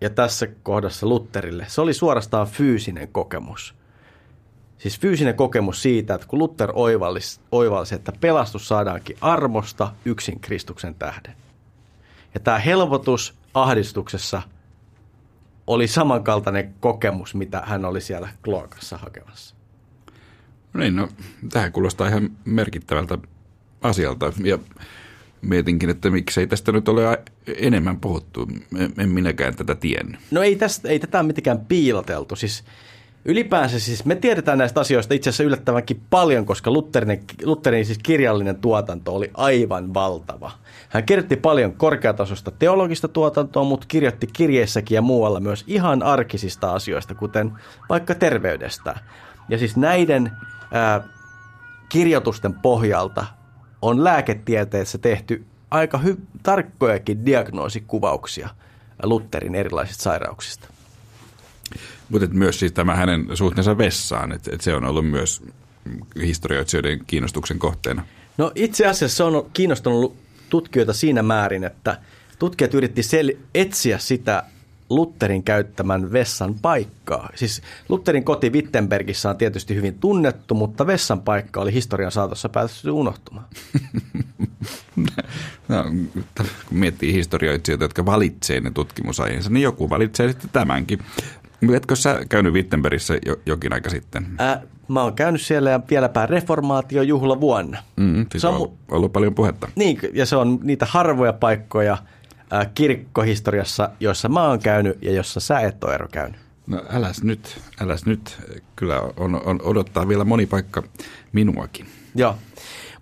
ja 0.00 0.10
tässä 0.10 0.46
kohdassa 0.62 1.06
Lutterille, 1.06 1.64
se 1.68 1.80
oli 1.80 1.94
suorastaan 1.94 2.46
fyysinen 2.46 3.08
kokemus. 3.08 3.74
Siis 4.78 5.00
fyysinen 5.00 5.34
kokemus 5.34 5.82
siitä, 5.82 6.14
että 6.14 6.26
kun 6.26 6.38
Luther 6.38 6.70
oivalsi, 6.74 7.40
oivalsi 7.52 7.94
että 7.94 8.12
pelastus 8.20 8.68
saadaankin 8.68 9.16
armosta 9.20 9.92
yksin 10.04 10.40
Kristuksen 10.40 10.94
tähden. 10.94 11.34
Ja 12.34 12.40
tämä 12.40 12.58
helpotus 12.58 13.34
ahdistuksessa 13.54 14.42
oli 15.66 15.88
samankaltainen 15.88 16.74
kokemus, 16.80 17.34
mitä 17.34 17.62
hän 17.66 17.84
oli 17.84 18.00
siellä 18.00 18.28
Kloakassa 18.44 18.98
hakemassa. 18.98 19.54
No 20.72 20.80
niin, 20.80 20.96
no 20.96 21.08
tähän 21.52 21.72
kuulostaa 21.72 22.08
ihan 22.08 22.30
merkittävältä 22.44 23.18
asialta. 23.82 24.32
Ja 24.44 24.58
mietinkin, 25.42 25.90
että 25.90 26.10
miksei 26.10 26.46
tästä 26.46 26.72
nyt 26.72 26.88
ole 26.88 27.20
enemmän 27.56 28.00
puhuttu. 28.00 28.48
En 28.98 29.08
minäkään 29.08 29.56
tätä 29.56 29.74
tiennyt. 29.74 30.20
No 30.30 30.42
ei, 30.42 30.56
tästä, 30.56 30.88
ei 30.88 30.98
tätä 30.98 31.22
mitenkään 31.22 31.60
piiloteltu. 31.60 32.36
Siis 32.36 32.64
Ylipäänsä 33.24 33.78
siis 33.78 34.04
me 34.04 34.14
tiedetään 34.14 34.58
näistä 34.58 34.80
asioista 34.80 35.14
itse 35.14 35.30
asiassa 35.30 35.44
yllättävänkin 35.44 36.00
paljon, 36.10 36.46
koska 36.46 36.70
Lutherin, 36.70 37.24
Lutherin 37.44 37.86
siis 37.86 37.98
kirjallinen 37.98 38.56
tuotanto 38.56 39.14
oli 39.14 39.30
aivan 39.34 39.94
valtava. 39.94 40.50
Hän 40.92 41.04
kirjoitti 41.04 41.36
paljon 41.36 41.72
korkeatasosta 41.72 42.50
teologista 42.50 43.08
tuotantoa, 43.08 43.64
mutta 43.64 43.86
kirjoitti 43.88 44.26
kirjeissäkin 44.26 44.94
ja 44.94 45.02
muualla 45.02 45.40
myös 45.40 45.64
ihan 45.66 46.02
arkisista 46.02 46.72
asioista, 46.72 47.14
kuten 47.14 47.52
vaikka 47.88 48.14
terveydestä. 48.14 49.00
Ja 49.48 49.58
siis 49.58 49.76
näiden 49.76 50.32
ää, 50.72 51.00
kirjoitusten 51.88 52.54
pohjalta 52.54 53.26
on 53.82 54.04
lääketieteessä 54.04 54.98
tehty 54.98 55.44
aika 55.70 56.00
hy- 56.04 56.20
tarkkojakin 56.42 57.26
diagnoosikuvauksia 57.26 58.48
Lutherin 59.02 59.54
erilaisista 59.54 60.02
sairauksista. 60.02 60.68
Mutta 62.08 62.28
myös 62.28 62.58
siis 62.58 62.72
tämä 62.72 62.96
hänen 62.96 63.26
suhteensa 63.34 63.78
vessaan, 63.78 64.32
että 64.32 64.50
et 64.54 64.60
se 64.60 64.74
on 64.74 64.84
ollut 64.84 65.10
myös 65.10 65.42
historioitsijoiden 66.22 67.00
kiinnostuksen 67.06 67.58
kohteena. 67.58 68.04
No 68.38 68.52
itse 68.54 68.86
asiassa 68.86 69.16
se 69.16 69.22
on 69.22 69.50
kiinnostunut 69.52 70.16
tutkijoita 70.52 70.92
siinä 70.92 71.22
määrin, 71.22 71.64
että 71.64 71.98
tutkijat 72.38 72.74
yritti 72.74 73.02
sel- 73.02 73.36
etsiä 73.54 73.98
sitä 73.98 74.42
Lutherin 74.90 75.42
käyttämän 75.42 76.12
vessan 76.12 76.54
paikkaa. 76.54 77.30
Siis 77.34 77.62
Lutherin 77.88 78.24
koti 78.24 78.50
Wittenbergissä 78.50 79.30
on 79.30 79.36
tietysti 79.36 79.74
hyvin 79.74 79.98
tunnettu, 79.98 80.54
mutta 80.54 80.86
vessan 80.86 81.20
paikka 81.20 81.60
oli 81.60 81.72
historian 81.72 82.12
saatossa 82.12 82.48
päässyt 82.48 82.90
unohtumaan. 82.90 83.46
no, 85.68 85.84
kun 86.68 86.78
miettii 86.78 87.12
historioitsijoita, 87.12 87.84
jotka 87.84 88.06
valitsee 88.06 88.60
ne 88.60 88.70
tutkimusaiheensa, 88.70 89.50
niin 89.50 89.62
joku 89.62 89.90
valitsee 89.90 90.28
sitten 90.28 90.50
tämänkin. 90.52 90.98
Etkö 91.74 91.96
sä 91.96 92.20
käynyt 92.28 92.52
Wittenbergissä 92.52 93.18
jo, 93.26 93.36
jokin 93.46 93.72
aika 93.72 93.90
sitten? 93.90 94.26
Ää, 94.38 94.62
mä 94.88 95.02
oon 95.02 95.14
käynyt 95.14 95.42
siellä 95.42 95.70
ja 95.70 95.80
vieläpä 95.90 96.26
reformaatiojuhla 96.26 97.40
vuonna. 97.40 97.78
Mm, 97.96 98.26
siis 98.30 98.40
se 98.42 98.48
on 98.48 98.54
ollut, 98.54 98.74
ollut 98.90 99.12
paljon 99.12 99.34
puhetta. 99.34 99.68
Niin, 99.76 99.98
ja 100.12 100.26
se 100.26 100.36
on 100.36 100.58
niitä 100.62 100.86
harvoja 100.86 101.32
paikkoja 101.32 101.98
ää, 102.50 102.66
kirkkohistoriassa, 102.74 103.90
joissa 104.00 104.28
mä 104.28 104.48
oon 104.48 104.58
käynyt 104.58 104.98
ja 105.02 105.12
jossa 105.12 105.40
sä 105.40 105.60
et 105.60 105.84
ole 105.84 105.94
ero 105.94 106.08
käynyt. 106.12 106.40
No 106.66 106.82
äläs 106.90 107.22
nyt, 107.22 107.60
äläs 107.80 108.06
nyt. 108.06 108.38
Kyllä 108.76 109.00
on, 109.16 109.40
on, 109.44 109.60
odottaa 109.62 110.08
vielä 110.08 110.24
moni 110.24 110.46
paikka 110.46 110.82
minuakin. 111.32 111.86
Joo, 112.14 112.36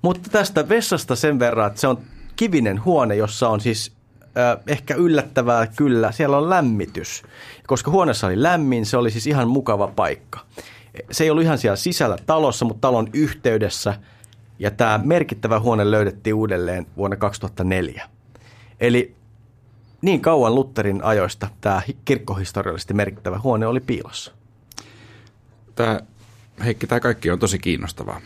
mutta 0.02 0.30
tästä 0.30 0.68
vessasta 0.68 1.16
sen 1.16 1.38
verran, 1.38 1.66
että 1.66 1.80
se 1.80 1.88
on 1.88 1.98
kivinen 2.36 2.84
huone, 2.84 3.16
jossa 3.16 3.48
on 3.48 3.60
siis 3.60 3.92
ehkä 4.66 4.94
yllättävää 4.94 5.66
kyllä, 5.66 6.12
siellä 6.12 6.38
on 6.38 6.50
lämmitys. 6.50 7.22
Koska 7.66 7.90
huoneessa 7.90 8.26
oli 8.26 8.42
lämmin, 8.42 8.86
se 8.86 8.96
oli 8.96 9.10
siis 9.10 9.26
ihan 9.26 9.48
mukava 9.48 9.86
paikka. 9.86 10.40
Se 11.10 11.24
ei 11.24 11.30
ollut 11.30 11.44
ihan 11.44 11.58
siellä 11.58 11.76
sisällä 11.76 12.16
talossa, 12.26 12.64
mutta 12.64 12.80
talon 12.80 13.08
yhteydessä. 13.12 13.94
Ja 14.58 14.70
tämä 14.70 15.00
merkittävä 15.04 15.60
huone 15.60 15.90
löydettiin 15.90 16.34
uudelleen 16.34 16.86
vuonna 16.96 17.16
2004. 17.16 18.08
Eli 18.80 19.14
niin 20.02 20.20
kauan 20.20 20.54
Lutherin 20.54 21.04
ajoista 21.04 21.48
tämä 21.60 21.82
kirkkohistoriallisesti 22.04 22.94
merkittävä 22.94 23.38
huone 23.38 23.66
oli 23.66 23.80
piilossa. 23.80 24.32
Tämä, 25.74 26.00
Heikki, 26.64 26.86
tämä 26.86 27.00
kaikki 27.00 27.30
on 27.30 27.38
tosi 27.38 27.58
kiinnostavaa. 27.58 28.20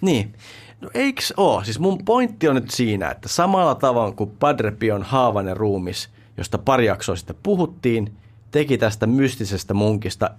Niin. 0.00 0.34
No 0.80 0.90
eiks 0.94 1.34
oo? 1.36 1.64
Siis 1.64 1.78
mun 1.78 2.04
pointti 2.04 2.48
on 2.48 2.54
nyt 2.54 2.70
siinä, 2.70 3.10
että 3.10 3.28
samalla 3.28 3.74
tavalla 3.74 4.12
kuin 4.12 4.30
Padre 4.30 4.70
Pion 4.70 5.02
haavainen 5.02 5.56
ruumis, 5.56 6.08
josta 6.36 6.58
pari 6.58 6.86
jaksoa 6.86 7.16
sitten 7.16 7.36
puhuttiin, 7.42 8.16
teki 8.50 8.78
tästä 8.78 9.06
mystisestä 9.06 9.74
munkista 9.74 10.30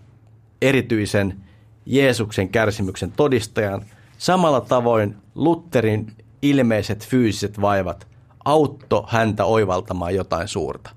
erityisen 0.62 1.44
Jeesuksen 1.88 2.50
kärsimyksen 2.50 3.12
todistajan, 3.12 3.86
samalla 4.18 4.62
tavoin 4.62 5.16
Lutterin 5.36 6.08
ilmeiset 6.42 7.08
fyysiset 7.08 7.62
vaivat 7.62 8.08
autto 8.46 9.06
häntä 9.10 9.46
oivaltamaan 9.46 10.16
jotain 10.16 10.48
suurta. 10.48 10.90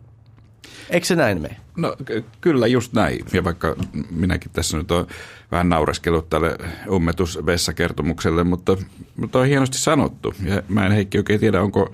Eikö 0.91 1.07
se 1.07 1.17
näin 1.17 1.43
mene? 1.43 1.57
No 1.77 1.97
kyllä 2.41 2.67
just 2.67 2.93
näin. 2.93 3.25
Ja 3.33 3.45
vaikka 3.45 3.77
minäkin 4.11 4.51
tässä 4.53 4.77
nyt 4.77 4.91
on 4.91 5.07
vähän 5.51 5.69
naureskellut 5.69 6.31
tälle 6.31 6.59
ummetusvessakertomukselle, 6.91 8.45
mutta, 8.45 8.77
mutta 9.17 9.39
on 9.39 9.47
hienosti 9.47 9.79
sanottu. 9.79 10.35
Ja 10.45 10.63
mä 10.69 10.87
en 10.87 10.93
Heikki 10.93 11.19
oikein 11.19 11.41
tiedä, 11.41 11.63
onko 11.63 11.93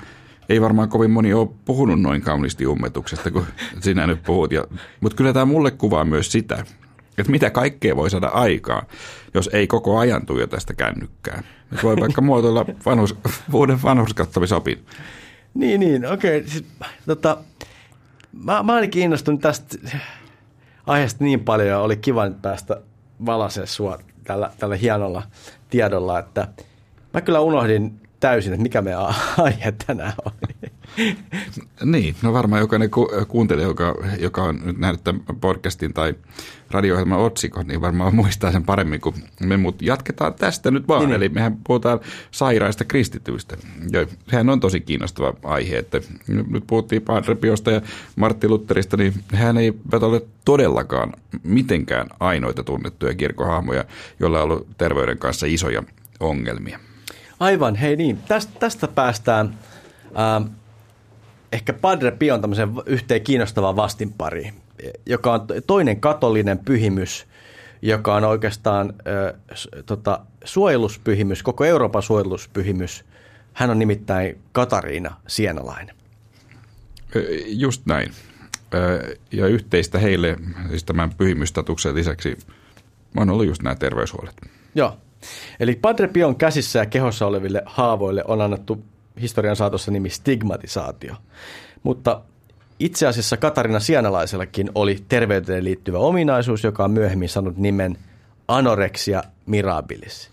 ei 0.49 0.61
varmaan 0.61 0.89
kovin 0.89 1.11
moni 1.11 1.35
ole 1.35 1.49
puhunut 1.65 2.01
noin 2.01 2.23
kauniisti 2.23 2.67
ummetuksesta, 2.67 3.31
kun 3.31 3.47
sinä 3.81 4.07
nyt 4.07 4.23
puhut. 4.23 4.53
Ja, 4.53 4.65
mutta 5.01 5.17
kyllä 5.17 5.33
tämä 5.33 5.45
mulle 5.45 5.71
kuvaa 5.71 6.05
myös 6.05 6.33
sitä, 6.33 6.65
että 7.19 7.33
mitä 7.33 7.51
kaikkea 7.51 7.97
voi 7.97 8.11
saada 8.11 8.27
aikaa, 8.27 8.83
jos 9.35 9.51
ei 9.53 9.67
koko 9.67 9.99
ajan 9.99 10.27
tuija 10.27 10.47
tästä 10.47 10.75
kännykkää. 10.75 11.43
Että 11.73 11.83
voi 11.83 11.97
vaikka 11.97 12.21
muotoilla 12.21 12.67
vanhus, 12.87 13.17
vuoden 13.53 13.83
vanhuskattamisopin. 13.83 14.87
Niin, 15.55 15.81
niin, 15.81 16.07
okei. 16.07 16.39
Okay. 16.39 16.51
Siis, 16.51 16.65
tota, 17.07 17.39
mä, 18.45 18.63
mä 18.63 18.77
olin 18.77 18.91
kiinnostunut 18.91 19.41
tästä 19.41 19.79
aiheesta 20.87 21.25
niin 21.25 21.41
paljon 21.41 21.69
ja 21.69 21.79
oli 21.79 21.97
kiva 21.97 22.29
nyt 22.29 22.43
päästä 22.43 22.81
valasemaan 23.27 23.69
sua 23.69 23.99
tällä, 24.25 24.51
tällä 24.59 24.77
hienolla 24.77 25.23
tiedolla, 25.71 26.19
että 26.19 26.49
mä 27.15 27.21
kyllä 27.21 27.41
unohdin 27.41 28.01
täysin, 28.21 28.53
että 28.53 28.63
mikä 28.63 28.83
meidän 28.83 29.01
aihe 29.39 29.75
tänään 29.87 30.13
on. 30.25 30.33
Niin, 31.85 32.17
no 32.23 32.33
varmaan 32.33 32.61
jokainen 32.61 32.91
ku, 32.91 33.09
kuuntelija, 33.29 33.69
joka, 33.69 33.95
joka 34.19 34.43
on 34.43 34.61
nyt 34.65 34.79
nähnyt 34.79 35.05
tämän 35.05 35.23
podcastin 35.41 35.95
tai 35.95 36.15
radio 36.71 36.97
otsikon, 37.17 37.67
niin 37.67 37.81
varmaan 37.81 38.15
muistaa 38.15 38.53
sen 38.53 38.65
paremmin 38.65 39.01
kuin 39.01 39.15
me, 39.41 39.57
mutta 39.57 39.85
jatketaan 39.85 40.35
tästä 40.35 40.71
nyt 40.71 40.89
vaan. 40.89 41.03
Niin. 41.03 41.15
Eli 41.15 41.29
mehän 41.29 41.59
puhutaan 41.67 42.01
sairaista 42.31 42.85
kristityistä. 42.85 43.57
Ja 43.93 44.07
sehän 44.31 44.49
on 44.49 44.61
tosi 44.61 44.81
kiinnostava 44.81 45.35
aihe, 45.45 45.79
että 45.79 46.01
nyt 46.29 46.65
puhuttiin 46.67 47.03
Padre 47.03 47.37
ja 47.73 47.81
Martti 48.17 48.49
Lutterista, 48.49 48.97
niin 48.97 49.15
hän 49.33 49.59
ei 49.59 49.73
ole 49.93 50.23
todellakaan 50.45 51.13
mitenkään 51.43 52.07
ainoita 52.21 52.63
tunnettuja 52.63 53.15
kirkkohahmoja, 53.15 53.85
joilla 54.21 54.39
on 54.39 54.45
ollut 54.45 54.69
terveyden 54.79 55.19
kanssa 55.19 55.47
isoja 55.47 55.83
ongelmia. 56.21 56.79
Aivan, 57.41 57.75
hei 57.75 57.97
niin, 57.97 58.19
tästä, 58.29 58.59
tästä 58.61 58.89
päästään 58.89 59.59
ää, 60.15 60.43
ehkä 61.57 61.73
Padre 61.73 62.11
Pion 62.11 62.41
tämmöisen 62.41 62.69
yhteen 62.87 63.23
kiinnostavaan 63.23 63.77
vastinpariin, 63.77 64.55
joka 65.07 65.33
on 65.33 65.41
toinen 65.67 66.01
katolinen 66.01 66.59
pyhimys, 66.59 67.27
joka 67.83 68.15
on 68.15 68.25
oikeastaan 68.25 68.95
ää, 69.05 69.35
tota, 69.87 70.21
suojeluspyhimys, 70.45 71.43
koko 71.43 71.65
Euroopan 71.65 72.03
suojeluspyhimys. 72.03 73.05
Hän 73.53 73.71
on 73.71 73.79
nimittäin 73.79 74.39
Katariina 74.53 75.17
Sienalainen. 75.27 75.97
Just 77.47 77.83
näin. 77.87 78.13
Ja 79.33 79.47
yhteistä 79.47 79.99
heille, 79.99 80.37
siis 80.71 80.85
tämän 80.85 81.15
pyhimystatuksen 81.15 81.95
lisäksi, 81.95 82.39
on 83.17 83.31
ollut 83.31 83.47
just 83.47 83.63
nämä 83.63 83.75
terveyshuolet. 83.75 84.35
Joo. 84.75 84.97
Eli 85.61 85.75
Padre 85.75 86.09
Pion 86.09 86.37
käsissä 86.37 86.79
ja 86.79 86.87
kehossa 86.87 87.27
oleville 87.27 87.63
haavoille 87.67 88.25
on 88.29 88.41
annettu 88.41 88.85
historian 89.21 89.57
saatossa 89.57 89.91
nimi 89.91 90.11
stigmatisaatio. 90.11 91.15
Mutta 91.83 92.21
itse 92.79 93.07
asiassa 93.07 93.37
Katarina 93.37 93.81
Sienalaisellakin 93.81 94.71
oli 94.75 95.05
terveyteen 95.09 95.65
liittyvä 95.65 95.99
ominaisuus, 95.99 96.65
joka 96.65 96.85
on 96.85 96.91
myöhemmin 96.91 97.29
saanut 97.29 97.57
nimen 97.57 97.99
anorexia 98.49 99.23
mirabilis. 99.47 100.31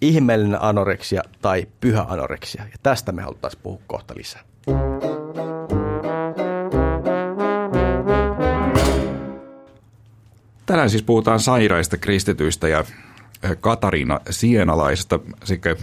Ihmeellinen 0.00 0.62
anoreksia 0.62 1.22
tai 1.42 1.66
pyhä 1.80 2.02
anoreksia. 2.08 2.62
Ja 2.72 2.78
tästä 2.82 3.12
me 3.12 3.22
haluttaisiin 3.22 3.62
puhua 3.62 3.80
kohta 3.86 4.14
lisää. 4.16 4.42
Tänään 10.66 10.90
siis 10.90 11.02
puhutaan 11.02 11.40
sairaista 11.40 11.96
kristityistä 11.96 12.68
ja 12.68 12.84
Katariina 13.60 14.20
Sienalaista 14.30 15.20
sekä 15.44 15.76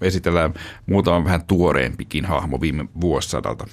esitellään 0.00 0.54
muutama 0.86 1.24
vähän 1.24 1.44
tuoreempikin 1.44 2.24
hahmo 2.24 2.60
viime 2.60 2.86
vuosisadalta. 3.00 3.66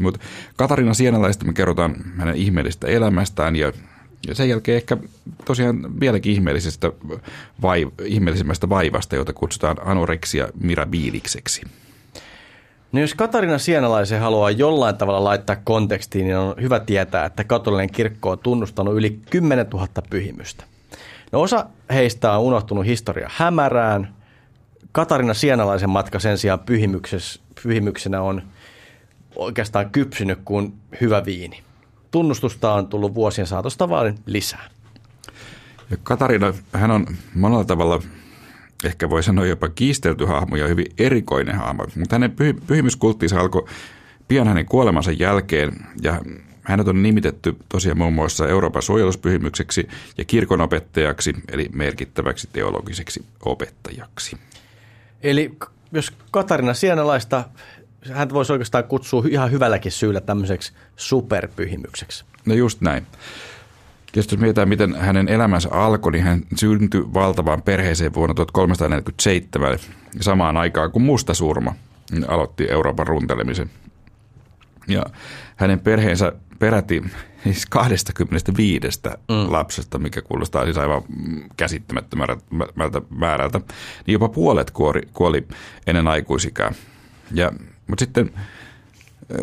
Mutta 0.00 0.20
Katariina 0.56 0.94
Sienalaista 0.94 1.44
me 1.44 1.52
kerrotaan 1.52 1.96
hänen 2.16 2.36
ihmeellisestä 2.36 2.86
elämästään 2.86 3.56
ja, 3.56 3.72
ja 4.28 4.34
sen 4.34 4.48
jälkeen 4.48 4.76
ehkä 4.76 4.96
tosiaan 5.44 6.00
vieläkin 6.00 6.32
ihmeellisestä 6.32 6.92
vai, 7.62 7.90
ihmeellisemmästä 8.04 8.68
vaivasta, 8.68 9.16
jota 9.16 9.32
kutsutaan 9.32 9.76
anoreksia 9.84 10.48
mirabilikseksi. 10.60 11.62
No 12.92 13.00
jos 13.00 13.14
Katarina 13.14 13.58
Sienalaisen 13.58 14.20
haluaa 14.20 14.50
jollain 14.50 14.96
tavalla 14.96 15.24
laittaa 15.24 15.56
kontekstiin, 15.64 16.24
niin 16.24 16.36
on 16.36 16.54
hyvä 16.60 16.80
tietää, 16.80 17.24
että 17.24 17.44
katolinen 17.44 17.90
kirkko 17.90 18.30
on 18.30 18.38
tunnustanut 18.38 18.94
yli 18.94 19.18
10 19.30 19.66
000 19.66 19.88
pyhimystä– 20.10 20.64
No 21.32 21.40
osa 21.40 21.66
heistä 21.90 22.32
on 22.32 22.44
unohtunut 22.44 22.86
historia 22.86 23.30
hämärään. 23.32 24.14
Katarina 24.92 25.34
Sienalaisen 25.34 25.90
matka 25.90 26.18
sen 26.18 26.38
sijaan 26.38 26.60
pyhimyksenä 27.62 28.22
on 28.22 28.42
oikeastaan 29.36 29.90
kypsynyt 29.90 30.38
kuin 30.44 30.74
hyvä 31.00 31.24
viini. 31.24 31.62
Tunnustusta 32.10 32.74
on 32.74 32.86
tullut 32.86 33.14
vuosien 33.14 33.46
saatosta 33.46 33.88
vain 33.88 34.18
lisää. 34.26 34.70
Ja 35.90 35.96
Katarina, 36.02 36.54
hän 36.72 36.90
on 36.90 37.06
monella 37.34 37.64
tavalla 37.64 38.02
ehkä 38.84 39.10
voi 39.10 39.22
sanoa 39.22 39.46
jopa 39.46 39.68
kiistelty 39.68 40.24
hahmo 40.24 40.56
ja 40.56 40.66
hyvin 40.66 40.86
erikoinen 40.98 41.56
hahmo, 41.56 41.86
mutta 41.96 42.14
hänen 42.14 42.30
pyh- 42.30 42.62
pyhimyskulttinsa 42.66 43.40
alkoi 43.40 43.66
pian 44.28 44.48
hänen 44.48 44.66
kuolemansa 44.66 45.12
jälkeen 45.12 45.72
ja 46.02 46.20
hänet 46.68 46.88
on 46.88 47.02
nimitetty 47.02 47.56
tosiaan 47.68 47.98
muun 47.98 48.12
muassa 48.12 48.48
Euroopan 48.48 48.82
suojeluspyhimykseksi 48.82 49.88
ja 50.18 50.24
kirkonopettajaksi, 50.24 51.34
eli 51.52 51.68
merkittäväksi 51.72 52.48
teologiseksi 52.52 53.24
opettajaksi. 53.44 54.36
Eli 55.22 55.56
jos 55.92 56.12
Katarina 56.30 56.74
Sienalaista, 56.74 57.44
hän 58.12 58.28
voisi 58.30 58.52
oikeastaan 58.52 58.84
kutsua 58.84 59.24
ihan 59.28 59.50
hyvälläkin 59.50 59.92
syyllä 59.92 60.20
tämmöiseksi 60.20 60.72
superpyhimykseksi. 60.96 62.24
No 62.46 62.54
just 62.54 62.80
näin. 62.80 63.06
Tietysti 64.12 64.34
jos 64.34 64.40
mietitään, 64.40 64.68
miten 64.68 64.94
hänen 64.94 65.28
elämänsä 65.28 65.68
alkoi, 65.72 66.12
niin 66.12 66.24
hän 66.24 66.42
syntyi 66.56 67.04
valtavaan 67.14 67.62
perheeseen 67.62 68.14
vuonna 68.14 68.34
1347 68.34 69.78
samaan 70.20 70.56
aikaan 70.56 70.90
kuin 70.90 71.02
mustasurma 71.02 71.74
aloitti 72.28 72.70
Euroopan 72.70 73.06
runtelemisen. 73.06 73.70
Ja 74.88 75.02
hänen 75.56 75.80
perheensä 75.80 76.32
peräti 76.58 77.02
siis 77.44 77.66
25 77.66 79.00
mm. 79.06 79.52
lapsesta, 79.52 79.98
mikä 79.98 80.22
kuulostaa 80.22 80.64
siis 80.64 80.78
aivan 80.78 81.02
käsittämättömältä 81.56 83.02
määrältä, 83.10 83.60
niin 84.06 84.12
jopa 84.12 84.28
puolet 84.28 84.70
kuoli, 84.70 85.00
kuoli 85.12 85.48
ennen 85.86 86.08
aikuisikää. 86.08 86.72
Ja, 87.32 87.52
mutta 87.86 88.04
sitten 88.04 88.30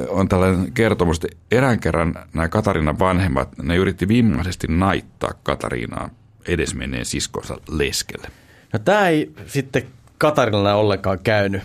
on 0.09 0.29
tällainen 0.29 0.71
kertomus, 0.71 1.17
että 1.17 1.37
erään 1.51 1.79
kerran 1.79 2.15
nämä 2.33 2.47
Katarinan 2.47 2.99
vanhemmat, 2.99 3.57
ne 3.57 3.75
yritti 3.75 4.07
viimeisesti 4.07 4.67
naittaa 4.67 5.31
Katariinaa 5.43 6.09
edesmenneen 6.47 7.05
siskonsa 7.05 7.57
leskelle. 7.69 8.27
No 8.73 8.79
tämä 8.79 9.07
ei 9.07 9.31
sitten 9.47 9.83
Katarina 10.17 10.75
ollenkaan 10.75 11.19
käynyt, 11.19 11.61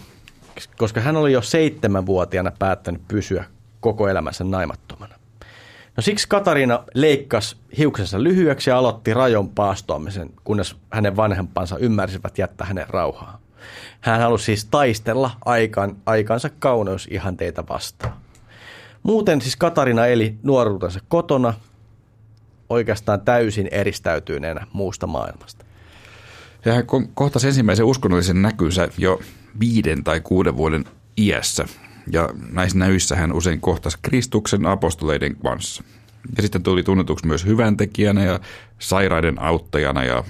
koska 0.76 1.00
hän 1.00 1.16
oli 1.16 1.33
jo 1.33 1.42
seitsemänvuotiaana 1.42 2.52
päättänyt 2.59 3.09
pysyä 3.09 3.45
koko 3.80 4.09
elämänsä 4.09 4.45
naimattomana. 4.45 4.89
No 6.00 6.04
siksi 6.04 6.28
Katarina 6.28 6.85
leikkasi 6.95 7.57
hiuksensa 7.78 8.23
lyhyeksi 8.23 8.71
ja 8.71 8.78
aloitti 8.78 9.14
rajon 9.14 9.49
paastoamisen, 9.49 10.30
kunnes 10.45 10.76
hänen 10.90 11.16
vanhempansa 11.16 11.78
ymmärsivät 11.78 12.38
jättää 12.38 12.66
hänen 12.66 12.87
rauhaa. 12.88 13.40
Hän 14.00 14.21
halusi 14.21 14.45
siis 14.45 14.64
taistella 14.64 15.30
aikan, 15.45 15.97
aikansa 16.07 16.50
kauneusihanteita 16.59 17.64
vastaan. 17.69 18.12
Muuten 19.02 19.40
siis 19.40 19.57
Katarina 19.57 20.07
eli 20.07 20.38
nuoruutensa 20.42 21.00
kotona 21.09 21.54
oikeastaan 22.69 23.21
täysin 23.21 23.69
eristäytyneenä 23.71 24.66
muusta 24.73 25.07
maailmasta. 25.07 25.64
Ja 26.64 26.73
hän 26.73 26.85
kohtasi 27.14 27.47
ensimmäisen 27.47 27.87
uskonnollisen 27.87 28.42
näkynsä 28.42 28.88
jo 28.99 29.21
viiden 29.61 30.04
tai 30.04 30.21
kuuden 30.21 30.57
vuoden 30.57 30.85
iässä. 31.19 31.64
Ja 32.12 32.28
näissä 32.52 32.78
näyissä 32.78 33.16
hän 33.16 33.33
usein 33.33 33.61
kohtasi 33.61 33.99
Kristuksen 34.02 34.66
apostoleiden 34.66 35.37
kanssa. 35.37 35.85
Ja 36.37 36.42
sitten 36.42 36.62
tuli 36.62 36.83
tunnetuksi 36.83 37.26
myös 37.26 37.47
hyväntekijänä 37.47 38.25
ja 38.25 38.40
sairaiden 38.78 39.42
auttajana 39.42 40.04
ja 40.04 40.25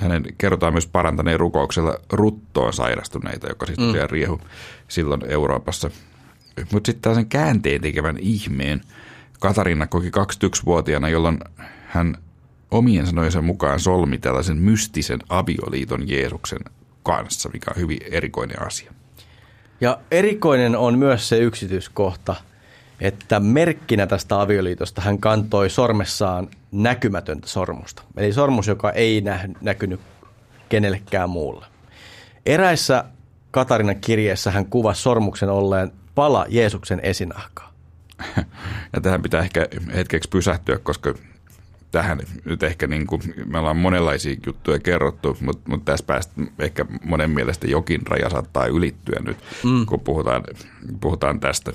hänen 0.00 0.24
kerrotaan 0.38 0.72
myös 0.72 0.86
parantaneen 0.86 1.40
rukouksella 1.40 1.94
ruttoon 2.12 2.72
sairastuneita, 2.72 3.48
joka 3.48 3.66
sitten 3.66 3.86
mm. 3.86 4.10
riehu 4.10 4.40
silloin 4.88 5.20
Euroopassa. 5.28 5.90
Mutta 6.72 6.92
sitten 6.92 7.14
sen 7.14 7.26
käänteen 7.26 7.80
tekevän 7.80 8.18
ihmeen 8.18 8.80
Katarina 9.40 9.86
koki 9.86 10.08
21-vuotiaana, 10.08 11.08
jolloin 11.08 11.38
hän 11.86 12.16
omien 12.70 13.06
sanojensa 13.06 13.42
mukaan 13.42 13.80
solmi 13.80 14.18
tällaisen 14.18 14.56
mystisen 14.56 15.20
avioliiton 15.28 16.08
Jeesuksen 16.08 16.60
kanssa, 17.02 17.50
mikä 17.52 17.70
on 17.70 17.80
hyvin 17.80 17.98
erikoinen 18.10 18.66
asia. 18.66 18.92
Ja 19.82 19.98
erikoinen 20.10 20.76
on 20.76 20.98
myös 20.98 21.28
se 21.28 21.38
yksityiskohta, 21.38 22.34
että 23.00 23.40
merkkinä 23.40 24.06
tästä 24.06 24.40
avioliitosta 24.40 25.00
hän 25.00 25.18
kantoi 25.18 25.70
sormessaan 25.70 26.48
näkymätöntä 26.72 27.48
sormusta. 27.48 28.02
Eli 28.16 28.32
sormus, 28.32 28.68
joka 28.68 28.90
ei 28.90 29.20
nä- 29.20 29.48
näkynyt 29.60 30.00
kenellekään 30.68 31.30
muulle. 31.30 31.66
Eräissä 32.46 33.04
Katarinan 33.50 34.00
kirjeessä 34.00 34.50
hän 34.50 34.66
kuvasi 34.66 35.02
sormuksen 35.02 35.48
olleen 35.48 35.92
pala 36.14 36.46
Jeesuksen 36.48 37.00
esinahkaa. 37.02 37.72
Ja 38.94 39.00
tähän 39.00 39.22
pitää 39.22 39.40
ehkä 39.40 39.66
hetkeksi 39.94 40.28
pysähtyä, 40.28 40.78
koska 40.78 41.14
tähän 41.92 42.20
nyt 42.44 42.62
ehkä 42.62 42.86
niin 42.86 43.06
kuin, 43.06 43.22
me 43.46 43.58
ollaan 43.58 43.76
monenlaisia 43.76 44.36
juttuja 44.46 44.78
kerrottu, 44.78 45.36
mutta, 45.40 45.70
mutta 45.70 45.92
tässä 45.92 46.06
päästä 46.06 46.32
ehkä 46.58 46.86
monen 47.04 47.30
mielestä 47.30 47.66
jokin 47.66 48.00
raja 48.06 48.30
saattaa 48.30 48.66
ylittyä 48.66 49.20
nyt, 49.24 49.36
mm. 49.64 49.86
kun 49.86 50.00
puhutaan, 50.00 50.44
puhutaan 51.00 51.40
tästä. 51.40 51.72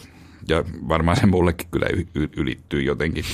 Ja 0.48 0.64
varmaan 0.88 1.18
se 1.18 1.26
mullekin 1.26 1.68
kyllä 1.72 1.88
ylittyy 2.38 2.82
jotenkin. 2.82 3.26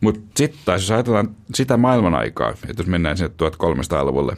Mutta 0.00 0.20
sitten 0.36 0.60
taas, 0.64 0.80
jos 0.80 0.90
ajatellaan 0.90 1.36
sitä 1.54 1.76
maailman 1.76 2.14
aikaa, 2.14 2.50
että 2.50 2.82
jos 2.82 2.86
mennään 2.86 3.16
sinne 3.16 3.32
1300-luvulle, 3.42 4.36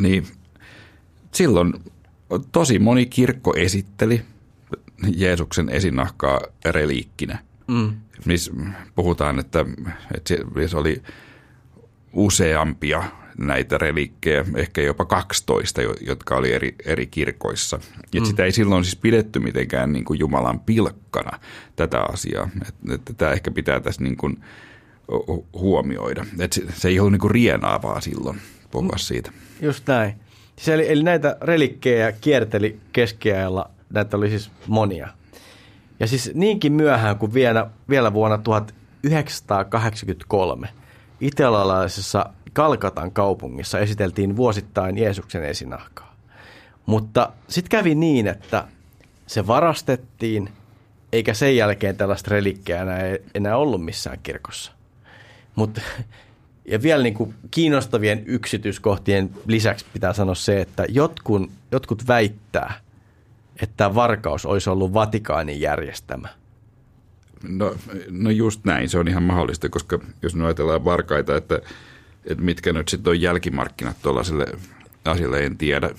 niin 0.00 0.26
silloin 1.32 1.74
tosi 2.52 2.78
moni 2.78 3.06
kirkko 3.06 3.54
esitteli 3.56 4.22
Jeesuksen 5.16 5.68
esinahkaa 5.68 6.40
reliikkinä. 6.64 7.38
Mm. 7.68 7.92
Missä 8.24 8.52
puhutaan, 8.94 9.38
että, 9.38 9.64
että 10.16 10.34
se 10.66 10.76
oli 10.76 11.02
useampia 12.12 13.04
näitä 13.38 13.78
reliikkejä, 13.78 14.44
ehkä 14.56 14.82
jopa 14.82 15.04
12, 15.04 15.82
jotka 16.00 16.36
oli 16.36 16.52
eri, 16.52 16.74
eri 16.84 17.06
kirkoissa. 17.06 17.80
Ja 18.14 18.20
mm. 18.20 18.26
sitä 18.26 18.44
ei 18.44 18.52
silloin 18.52 18.84
siis 18.84 18.96
pidetty 18.96 19.38
mitenkään 19.38 19.92
niin 19.92 20.04
kuin 20.04 20.18
Jumalan 20.18 20.60
pilkkana 20.60 21.38
tätä 21.76 22.02
asiaa. 22.02 22.48
Että, 22.68 22.94
että 22.94 23.12
tämä 23.14 23.32
ehkä 23.32 23.50
pitää 23.50 23.80
tässä 23.80 24.02
niin 24.02 24.16
kuin 24.16 24.36
huomioida. 25.52 26.26
Että 26.38 26.54
se, 26.54 26.62
se 26.74 26.88
ei 26.88 27.00
ollut 27.00 27.12
niin 27.12 27.20
kuin 27.20 27.30
rienaavaa 27.30 28.00
silloin 28.00 28.40
puhua 28.70 28.92
mm. 28.92 28.98
siitä. 28.98 29.32
Just 29.60 29.86
näin. 29.86 30.14
Eli, 30.66 30.92
eli 30.92 31.02
näitä 31.02 31.36
relikkejä 31.40 32.12
kierteli 32.12 32.80
keskiajalla, 32.92 33.70
näitä 33.90 34.16
oli 34.16 34.28
siis 34.28 34.50
monia. 34.66 35.08
Ja 36.00 36.06
siis 36.06 36.30
niinkin 36.34 36.72
myöhään 36.72 37.18
kuin 37.18 37.34
vielä, 37.34 37.70
vielä 37.88 38.12
vuonna 38.12 38.38
1983 38.38 40.68
italialaisessa 41.20 42.26
Kalkatan 42.52 43.12
kaupungissa 43.12 43.78
esiteltiin 43.78 44.36
vuosittain 44.36 44.98
Jeesuksen 44.98 45.44
esinahkaa. 45.44 46.14
Mutta 46.86 47.32
sitten 47.48 47.70
kävi 47.70 47.94
niin, 47.94 48.26
että 48.26 48.64
se 49.26 49.46
varastettiin, 49.46 50.48
eikä 51.12 51.34
sen 51.34 51.56
jälkeen 51.56 51.96
tällaista 51.96 52.30
relikkiä 52.30 52.82
enää, 52.82 53.00
enää 53.34 53.56
ollut 53.56 53.84
missään 53.84 54.18
kirkossa. 54.22 54.72
Mutta 55.54 55.80
ja 56.64 56.82
vielä 56.82 57.02
niin 57.02 57.14
kuin 57.14 57.34
kiinnostavien 57.50 58.22
yksityiskohtien 58.26 59.30
lisäksi 59.46 59.86
pitää 59.92 60.12
sanoa 60.12 60.34
se, 60.34 60.60
että 60.60 60.84
jotkut, 60.88 61.50
jotkut 61.72 62.08
väittää, 62.08 62.80
että 63.62 63.94
varkaus 63.94 64.46
olisi 64.46 64.70
ollut 64.70 64.94
Vatikaanin 64.94 65.60
järjestämä. 65.60 66.28
No, 67.48 67.74
no 68.10 68.30
just 68.30 68.64
näin, 68.64 68.88
se 68.88 68.98
on 68.98 69.08
ihan 69.08 69.22
mahdollista, 69.22 69.68
koska 69.68 69.98
jos 70.22 70.34
me 70.34 70.44
ajatellaan 70.44 70.84
varkaita, 70.84 71.36
että, 71.36 71.60
että 72.24 72.44
mitkä 72.44 72.72
nyt 72.72 72.88
sitten 72.88 73.10
on 73.10 73.20
jälkimarkkinat 73.20 73.96
tuollaiselle 74.02 74.46
asialle, 75.04 75.44
en 75.44 75.58
tiedä. 75.58 75.90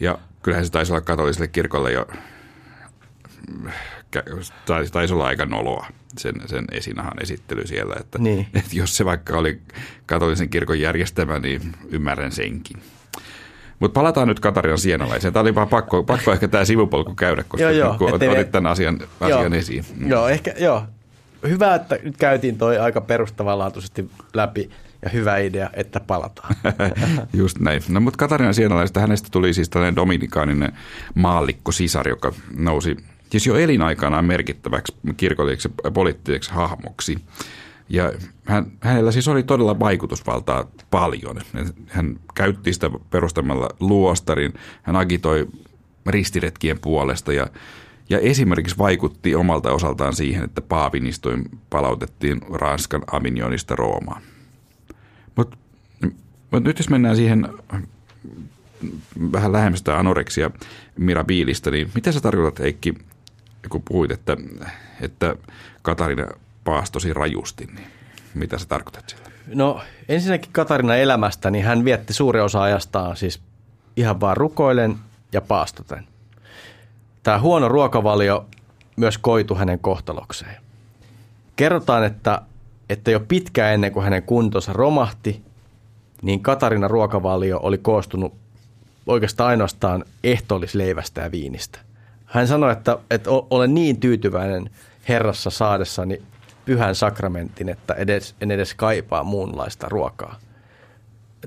Ja 0.00 0.18
kyllähän 0.42 0.66
se 0.66 0.72
taisi 0.72 0.92
olla 0.92 1.00
katoliselle 1.00 1.48
kirkolle 1.48 1.92
jo, 1.92 2.06
taisi 4.92 5.12
olla 5.12 5.26
aika 5.26 5.46
noloa 5.46 5.86
sen, 6.18 6.34
sen 6.46 6.64
esinahan 6.70 7.22
esittely 7.22 7.66
siellä. 7.66 7.94
Että, 8.00 8.18
niin. 8.18 8.46
että 8.54 8.70
jos 8.72 8.96
se 8.96 9.04
vaikka 9.04 9.38
oli 9.38 9.60
katolisen 10.06 10.48
kirkon 10.48 10.80
järjestämä, 10.80 11.38
niin 11.38 11.72
ymmärrän 11.88 12.32
senkin. 12.32 12.82
Mutta 13.80 14.00
palataan 14.00 14.28
nyt 14.28 14.40
Katarinan 14.40 14.78
sienalaiseen. 14.78 15.32
Tämä 15.32 15.40
oli 15.40 15.54
vaan 15.54 15.68
pakko, 15.68 16.02
pakko 16.02 16.32
ehkä 16.32 16.48
tämä 16.48 16.64
sivupolku 16.64 17.14
käydä, 17.14 17.44
koska 17.48 17.62
joo, 17.62 17.70
joo, 17.70 17.98
kun 17.98 18.14
otit 18.14 18.50
tämän 18.50 18.72
asian, 18.72 18.98
asian 19.20 19.52
joo, 19.52 19.54
esiin. 19.54 19.84
Mm. 19.96 20.08
Joo, 20.08 20.28
ehkä, 20.28 20.54
joo. 20.58 20.82
Hyvä, 21.48 21.74
että 21.74 21.98
nyt 22.02 22.16
käytiin 22.16 22.58
toi 22.58 22.78
aika 22.78 23.00
perustavanlaatuisesti 23.00 24.10
läpi 24.34 24.70
ja 25.02 25.10
hyvä 25.10 25.38
idea, 25.38 25.70
että 25.74 26.00
palataan. 26.00 26.54
Just 27.32 27.58
näin. 27.58 27.82
No 27.88 28.00
mutta 28.00 28.16
Katarinan 28.16 28.54
sienalaisesta 28.54 29.00
hänestä 29.00 29.28
tuli 29.30 29.54
siis 29.54 29.68
tällainen 29.68 29.96
dominikaaninen 29.96 30.72
maallikko 31.14 31.72
sisar, 31.72 32.08
joka 32.08 32.32
nousi 32.56 32.96
siis 33.30 33.46
jo 33.46 33.56
elinaikanaan 33.56 34.24
merkittäväksi 34.24 34.94
kirkolliseksi 35.16 35.68
poliittiseksi 35.94 36.50
hahmoksi. 36.50 37.18
Ja 37.88 38.12
hän, 38.44 38.72
hänellä 38.80 39.12
siis 39.12 39.28
oli 39.28 39.42
todella 39.42 39.78
vaikutusvaltaa 39.78 40.70
paljon. 40.90 41.40
Hän 41.88 42.20
käytti 42.34 42.72
sitä 42.72 42.90
perustamalla 43.10 43.68
luostarin, 43.80 44.52
hän 44.82 44.96
agitoi 44.96 45.48
ristiretkien 46.06 46.78
puolesta 46.78 47.32
ja, 47.32 47.46
ja 48.10 48.18
esimerkiksi 48.18 48.78
vaikutti 48.78 49.34
omalta 49.34 49.72
osaltaan 49.72 50.14
siihen, 50.14 50.44
että 50.44 50.60
paavinistoin 50.60 51.44
palautettiin 51.70 52.40
Ranskan 52.52 53.02
Avignonista 53.12 53.76
Roomaan. 53.76 54.22
Mutta 55.36 55.56
mut 56.50 56.64
nyt 56.64 56.78
jos 56.78 56.88
mennään 56.88 57.16
siihen 57.16 57.48
vähän 59.32 59.52
lähemmäs 59.52 59.84
anoreksia 59.98 60.50
mirabiilista, 60.98 61.70
niin 61.70 61.90
mitä 61.94 62.12
sä 62.12 62.20
tarkoitat 62.20 62.58
Heikki, 62.58 62.94
kun 63.68 63.82
puhuit, 63.82 64.10
että, 64.10 64.36
että 65.00 65.36
Katarina 65.82 66.26
paastosi 66.66 67.12
rajusti, 67.12 67.66
niin 67.66 67.86
mitä 68.34 68.58
sä 68.58 68.66
tarkoitat 68.68 69.08
sillä? 69.08 69.30
No 69.54 69.80
ensinnäkin 70.08 70.52
Katarina 70.52 70.96
elämästä, 70.96 71.50
niin 71.50 71.64
hän 71.64 71.84
vietti 71.84 72.12
suuri 72.12 72.40
osa 72.40 72.62
ajastaan 72.62 73.16
siis 73.16 73.40
ihan 73.96 74.20
vaan 74.20 74.36
rukoilen 74.36 74.96
ja 75.32 75.40
paastoten. 75.40 76.06
Tämä 77.22 77.38
huono 77.38 77.68
ruokavalio 77.68 78.46
myös 78.96 79.18
koitu 79.18 79.54
hänen 79.54 79.78
kohtalokseen. 79.78 80.56
Kerrotaan, 81.56 82.04
että, 82.04 82.42
että 82.90 83.10
jo 83.10 83.20
pitkään 83.20 83.74
ennen 83.74 83.92
kuin 83.92 84.04
hänen 84.04 84.22
kuntonsa 84.22 84.72
romahti, 84.72 85.42
niin 86.22 86.42
Katarina 86.42 86.88
ruokavalio 86.88 87.60
oli 87.62 87.78
koostunut 87.78 88.34
oikeastaan 89.06 89.50
ainoastaan 89.50 90.04
ehtoollisleivästä 90.24 91.20
ja 91.20 91.30
viinistä. 91.30 91.78
Hän 92.24 92.48
sanoi, 92.48 92.72
että, 92.72 92.98
että 93.10 93.30
olen 93.30 93.74
niin 93.74 94.00
tyytyväinen 94.00 94.70
Herrassa 95.08 95.50
saadessani 95.50 96.22
pyhän 96.66 96.94
sakramentin, 96.94 97.68
että 97.68 97.94
edes, 97.94 98.34
en 98.40 98.50
edes 98.50 98.74
kaipaa 98.74 99.24
muunlaista 99.24 99.88
ruokaa. 99.88 100.40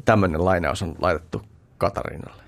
Tämmöinen 0.05 0.45
lainaus 0.45 0.82
on 0.82 0.95
laitettu 0.99 1.41
Katarinalle. 1.77 2.43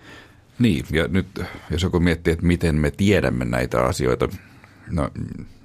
Niin, 0.60 0.86
ja 0.92 1.08
nyt 1.08 1.28
jos 1.70 1.84
joku 1.84 2.00
miettii, 2.00 2.34
että 2.34 2.46
miten 2.46 2.76
me 2.76 2.92
tiedämme 2.92 3.46
näitä 3.46 3.86
asioita, 3.86 4.30
no 4.92 5.10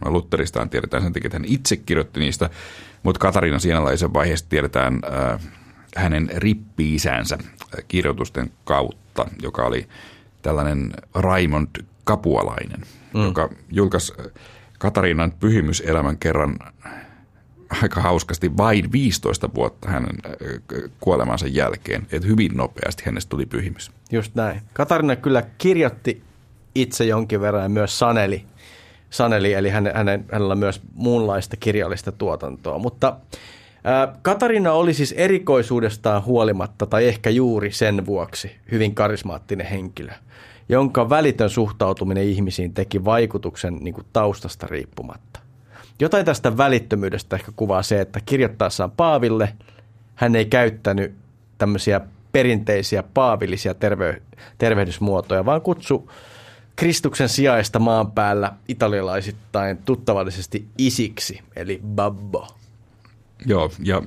Lutheristaan 0.04 0.70
tiedetään 0.70 1.02
sen 1.02 1.12
takia, 1.12 1.26
että 1.26 1.38
hän 1.38 1.44
itse 1.44 1.76
kirjoitti 1.76 2.20
niistä, 2.20 2.50
mutta 3.02 3.18
Katarina 3.18 3.58
Sienalaisen 3.58 4.12
vaiheessa 4.12 4.46
tiedetään 4.48 5.00
äh, 5.04 5.40
hänen 5.96 6.30
rippi-isänsä 6.36 7.38
kirjoitusten 7.88 8.50
kautta, 8.64 9.26
joka 9.42 9.64
oli 9.64 9.88
tällainen 10.42 10.92
Raimond 11.14 11.68
Kapualainen, 12.04 12.80
mm. 13.14 13.24
joka 13.24 13.48
julkaisi 13.70 14.12
Katarinan 14.78 15.32
pyhimyselämän 15.32 16.18
kerran 16.18 16.56
aika 17.82 18.00
hauskasti 18.00 18.56
vain 18.56 18.92
15 18.92 19.54
vuotta 19.54 19.88
hänen 19.90 20.16
kuolemansa 21.00 21.46
jälkeen. 21.46 22.06
Että 22.12 22.28
hyvin 22.28 22.52
nopeasti 22.54 23.02
hänestä 23.06 23.30
tuli 23.30 23.46
pyhimys. 23.46 23.90
Just 24.10 24.34
näin. 24.34 24.62
Katarina 24.72 25.16
kyllä 25.16 25.42
kirjoitti 25.58 26.22
itse 26.74 27.04
jonkin 27.04 27.40
verran 27.40 27.62
ja 27.62 27.68
myös 27.68 27.98
saneli, 27.98 28.44
saneli 29.10 29.52
eli 29.52 29.70
hänen, 29.70 29.96
hänen, 29.96 30.24
hänellä 30.32 30.52
on 30.52 30.58
myös 30.58 30.82
muunlaista 30.94 31.56
kirjallista 31.56 32.12
tuotantoa. 32.12 32.78
Mutta 32.78 33.16
Katarina 34.22 34.72
oli 34.72 34.94
siis 34.94 35.12
erikoisuudestaan 35.12 36.24
huolimatta 36.24 36.86
tai 36.86 37.06
ehkä 37.06 37.30
juuri 37.30 37.72
sen 37.72 38.06
vuoksi 38.06 38.50
hyvin 38.70 38.94
karismaattinen 38.94 39.66
henkilö, 39.66 40.12
jonka 40.68 41.10
välitön 41.10 41.50
suhtautuminen 41.50 42.24
ihmisiin 42.24 42.74
teki 42.74 43.04
vaikutuksen 43.04 43.76
niin 43.76 43.94
kuin 43.94 44.06
taustasta 44.12 44.66
riippumatta. 44.66 45.40
Jotain 46.00 46.24
tästä 46.24 46.56
välittömyydestä 46.56 47.36
ehkä 47.36 47.52
kuvaa 47.56 47.82
se, 47.82 48.00
että 48.00 48.20
kirjoittaessaan 48.26 48.90
Paaville 48.90 49.52
hän 50.14 50.36
ei 50.36 50.44
käyttänyt 50.44 51.14
tämmöisiä 51.58 52.00
perinteisiä 52.32 53.02
paavillisia 53.02 53.74
terve- 53.74 54.22
tervehdysmuotoja, 54.58 55.44
vaan 55.44 55.60
kutsu 55.60 56.10
Kristuksen 56.76 57.28
sijaista 57.28 57.78
maan 57.78 58.12
päällä 58.12 58.52
italialaisittain 58.68 59.76
tuttavallisesti 59.76 60.66
isiksi, 60.78 61.40
eli 61.56 61.80
babbo. 61.94 62.48
Joo, 63.46 63.70
ja 63.82 64.02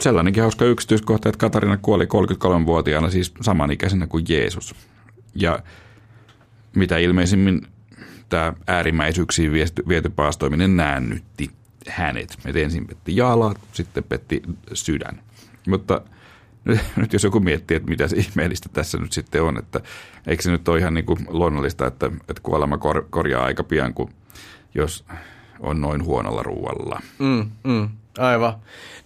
sellainenkin 0.00 0.42
hauska 0.42 0.64
yksityiskohta, 0.64 1.28
että 1.28 1.38
Katarina 1.38 1.76
kuoli 1.76 2.04
33-vuotiaana, 2.04 3.10
siis 3.10 3.34
samanikäisenä 3.40 4.06
kuin 4.06 4.24
Jeesus. 4.28 4.74
Ja 5.34 5.58
mitä 6.76 6.98
ilmeisimmin 6.98 7.66
tämä 8.28 8.52
äärimmäisyyksiin 8.66 9.52
viety 9.88 10.10
paastoiminen 10.10 10.76
näännytti 10.76 11.50
hänet. 11.88 12.38
Et 12.44 12.56
ensin 12.56 12.86
petti 12.86 13.16
jalat, 13.16 13.60
sitten 13.72 14.04
petti 14.04 14.42
sydän. 14.72 15.20
Mutta 15.66 16.00
nyt, 16.64 16.80
nyt 16.96 17.12
jos 17.12 17.24
joku 17.24 17.40
miettii, 17.40 17.76
että 17.76 17.88
mitä 17.88 18.08
se 18.08 18.16
ihmeellistä 18.16 18.68
tässä 18.72 18.98
nyt 18.98 19.12
sitten 19.12 19.42
on, 19.42 19.58
että 19.58 19.80
eikö 20.26 20.42
se 20.42 20.50
nyt 20.50 20.68
ole 20.68 20.78
ihan 20.78 20.94
niin 20.94 21.06
kuin 21.06 21.26
luonnollista, 21.28 21.86
että, 21.86 22.06
että 22.06 22.42
kuolema 22.42 22.78
kor, 22.78 23.06
korjaa 23.10 23.44
aika 23.44 23.64
pian, 23.64 23.94
kun 23.94 24.10
jos 24.74 25.04
on 25.60 25.80
noin 25.80 26.04
huonolla 26.04 26.42
ruoalla. 26.42 27.00
Mm, 27.18 27.50
mm. 27.64 27.88
Aivan. 28.18 28.54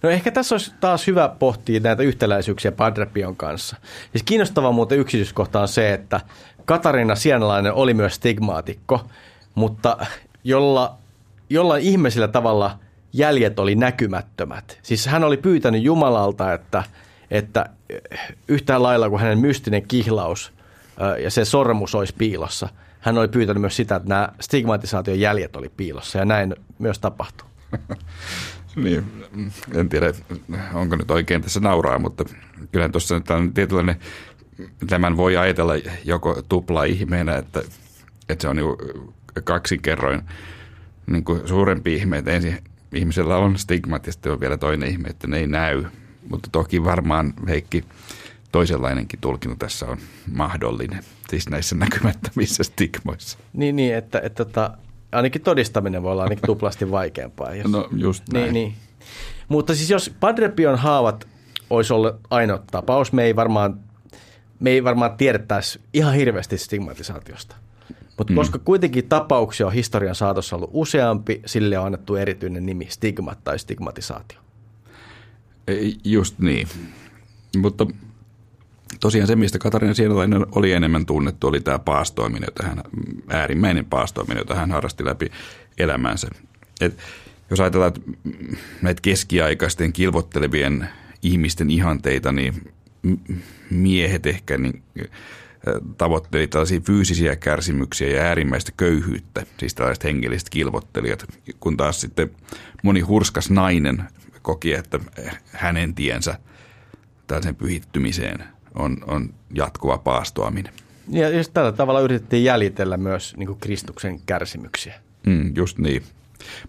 No 0.03 0.09
ehkä 0.09 0.31
tässä 0.31 0.55
olisi 0.55 0.73
taas 0.79 1.07
hyvä 1.07 1.29
pohtia 1.39 1.79
näitä 1.79 2.03
yhtäläisyyksiä 2.03 2.71
Padrepion 2.71 3.35
kanssa. 3.35 3.77
Siis 4.11 4.23
kiinnostava 4.23 4.71
muuten 4.71 4.99
yksityiskohta 4.99 5.61
on 5.61 5.67
se, 5.67 5.93
että 5.93 6.21
Katarina 6.65 7.15
Sienalainen 7.15 7.73
oli 7.73 7.93
myös 7.93 8.15
stigmaatikko, 8.15 9.05
mutta 9.55 9.97
jolla, 10.43 10.97
jolla 11.49 11.77
ihmisillä 11.77 12.27
tavalla 12.27 12.79
jäljet 13.13 13.59
oli 13.59 13.75
näkymättömät. 13.75 14.79
Siis 14.81 15.05
hän 15.05 15.23
oli 15.23 15.37
pyytänyt 15.37 15.83
Jumalalta, 15.83 16.53
että, 16.53 16.83
että 17.31 17.65
yhtään 18.47 18.83
lailla 18.83 19.09
kuin 19.09 19.21
hänen 19.21 19.39
mystinen 19.39 19.87
kihlaus 19.87 20.53
ja 21.23 21.31
se 21.31 21.45
sormus 21.45 21.95
olisi 21.95 22.13
piilossa, 22.17 22.69
hän 22.99 23.17
oli 23.17 23.27
pyytänyt 23.27 23.61
myös 23.61 23.75
sitä, 23.75 23.95
että 23.95 24.09
nämä 24.09 24.29
stigmatisaation 24.39 25.19
jäljet 25.19 25.55
oli 25.55 25.69
piilossa 25.77 26.17
ja 26.17 26.25
näin 26.25 26.55
myös 26.79 26.99
tapahtui. 26.99 27.47
Niin, 28.83 29.03
en 29.75 29.89
tiedä, 29.89 30.13
onko 30.73 30.95
nyt 30.95 31.11
oikein 31.11 31.41
tässä 31.41 31.59
nauraa, 31.59 31.99
mutta 31.99 32.25
kyllähän 32.71 32.91
tuossa 32.91 33.15
nyt 33.15 33.29
on 33.29 33.53
tietynlainen, 33.53 33.95
tämän 34.87 35.17
voi 35.17 35.37
ajatella 35.37 35.73
joko 36.05 36.41
tupla 36.49 36.83
ihmeenä, 36.83 37.35
että, 37.35 37.61
että 38.29 38.41
se 38.41 38.47
on 38.47 38.55
niin 38.55 38.67
kaksin 39.43 39.81
kerroin 39.81 40.21
niin 41.07 41.23
kuin 41.23 41.47
suurempi 41.47 41.95
ihme, 41.95 42.17
että 42.17 42.31
ensin 42.31 42.57
ihmisellä 42.93 43.37
on 43.37 43.57
stigmat 43.57 44.05
ja 44.07 44.11
sitten 44.11 44.31
on 44.31 44.39
vielä 44.39 44.57
toinen 44.57 44.89
ihme, 44.89 45.07
että 45.07 45.27
ne 45.27 45.37
ei 45.37 45.47
näy. 45.47 45.83
Mutta 46.29 46.49
toki 46.51 46.83
varmaan 46.83 47.33
Heikki 47.47 47.83
toisenlainenkin 48.51 49.19
tulkinta 49.19 49.55
tässä 49.59 49.85
on 49.85 49.97
mahdollinen, 50.31 51.03
siis 51.29 51.49
näissä 51.49 51.75
näkymättömissä 51.75 52.63
stigmoissa. 52.63 53.37
Niin, 53.53 53.75
niin 53.75 53.95
että, 53.95 54.17
että, 54.17 54.27
että 54.27 54.45
tota, 54.45 54.77
ainakin 55.11 55.41
todistaminen 55.41 56.03
voi 56.03 56.11
olla 56.11 56.23
ainakin 56.23 56.45
tuplasti 56.45 56.91
vaikeampaa. 56.91 57.55
Jos, 57.55 57.71
no 57.71 57.87
just 57.97 58.23
näin. 58.33 58.43
Niin, 58.43 58.53
niin. 58.53 58.73
Mutta 59.47 59.75
siis 59.75 59.89
jos 59.89 60.13
Padrepion 60.19 60.77
haavat 60.77 61.27
olisi 61.69 61.93
ollut 61.93 62.15
ainoa 62.29 62.63
tapaus, 62.71 63.13
me 63.13 63.23
ei 63.23 63.35
varmaan, 63.35 63.79
me 64.59 64.69
ei 64.69 64.83
varmaan 64.83 65.17
tiedettäisi 65.17 65.79
ihan 65.93 66.13
hirveästi 66.13 66.57
stigmatisaatiosta. 66.57 67.55
Mutta 68.17 68.33
mm. 68.33 68.35
koska 68.35 68.59
kuitenkin 68.59 69.09
tapauksia 69.09 69.67
on 69.67 69.73
historian 69.73 70.15
saatossa 70.15 70.55
ollut 70.55 70.69
useampi, 70.73 71.41
sille 71.45 71.79
on 71.79 71.85
annettu 71.85 72.15
erityinen 72.15 72.65
nimi 72.65 72.87
stigmat 72.89 73.43
tai 73.43 73.59
stigmatisaatio. 73.59 74.39
Just 76.03 76.39
niin. 76.39 76.67
Mutta 77.57 77.87
tosiaan 78.99 79.27
se, 79.27 79.35
mistä 79.35 79.59
Katarina 79.59 79.93
Sienalainen 79.93 80.45
oli 80.51 80.71
enemmän 80.71 81.05
tunnettu, 81.05 81.47
oli 81.47 81.59
tämä 81.59 81.79
paastoiminen, 81.79 82.47
jota 82.47 82.63
hän, 82.63 82.83
äärimmäinen 83.29 83.85
paastoiminen, 83.85 84.41
jota 84.41 84.55
hän 84.55 84.71
harrasti 84.71 85.05
läpi 85.05 85.31
elämänsä. 85.77 86.27
Et 86.81 86.97
jos 87.49 87.59
ajatellaan 87.59 87.93
että 87.95 88.01
näitä 88.81 89.01
keskiaikaisten 89.01 89.93
kilvottelevien 89.93 90.89
ihmisten 91.21 91.69
ihanteita, 91.69 92.31
niin 92.31 92.73
miehet 93.69 94.25
ehkä 94.25 94.57
niin 94.57 94.83
tavoitteli 95.97 96.47
tällaisia 96.47 96.79
fyysisiä 96.79 97.35
kärsimyksiä 97.35 98.07
ja 98.07 98.21
äärimmäistä 98.23 98.71
köyhyyttä, 98.77 99.45
siis 99.57 99.75
tällaiset 99.75 100.03
hengelliset 100.03 100.49
kilvottelijat, 100.49 101.25
kun 101.59 101.77
taas 101.77 102.01
sitten 102.01 102.31
moni 102.83 102.99
hurskas 102.99 103.49
nainen 103.49 104.03
koki, 104.41 104.73
että 104.73 104.99
hänen 105.51 105.95
tiensä 105.95 106.39
tällaisen 107.27 107.55
pyhittymiseen– 107.55 108.43
on, 108.75 108.97
on 109.07 109.29
jatkuva 109.53 109.97
paastoaminen. 109.97 110.73
Ja 111.09 111.29
just 111.29 111.53
tällä 111.53 111.71
tavalla 111.71 111.99
yritettiin 111.99 112.43
jäljitellä 112.43 112.97
myös 112.97 113.37
niin 113.37 113.47
kuin 113.47 113.59
Kristuksen 113.59 114.19
kärsimyksiä. 114.25 114.93
Mm, 115.25 115.55
just 115.55 115.77
niin. 115.77 116.03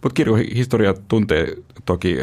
Mutta 0.03 0.15
kirkohistoria 0.15 0.95
tuntee 1.09 1.55
toki 1.85 2.19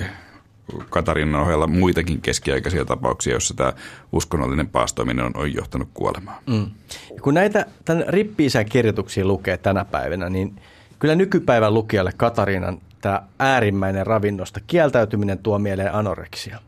Katarinan 0.89 1.41
ohella 1.41 1.67
muitakin 1.67 2.21
keskiaikaisia 2.21 2.85
tapauksia, 2.85 3.33
joissa 3.33 3.53
tämä 3.53 3.73
uskonnollinen 4.11 4.67
paastoiminen 4.67 5.25
on, 5.25 5.31
on 5.35 5.53
johtanut 5.53 5.89
kuolemaan. 5.93 6.43
Mm. 6.47 6.67
Ja 7.15 7.21
kun 7.21 7.33
näitä 7.33 7.65
tämän 7.85 8.05
rippiisän 8.07 8.65
kirjoituksia 8.65 9.25
lukee 9.25 9.57
tänä 9.57 9.85
päivänä, 9.85 10.29
niin 10.29 10.61
kyllä 10.99 11.15
nykypäivän 11.15 11.73
lukijalle 11.73 12.11
Katarinan 12.17 12.81
tämä 13.01 13.21
äärimmäinen 13.39 14.07
ravinnosta 14.07 14.59
kieltäytyminen 14.67 15.37
tuo 15.37 15.59
mieleen 15.59 15.93
anoreksia. 15.93 16.59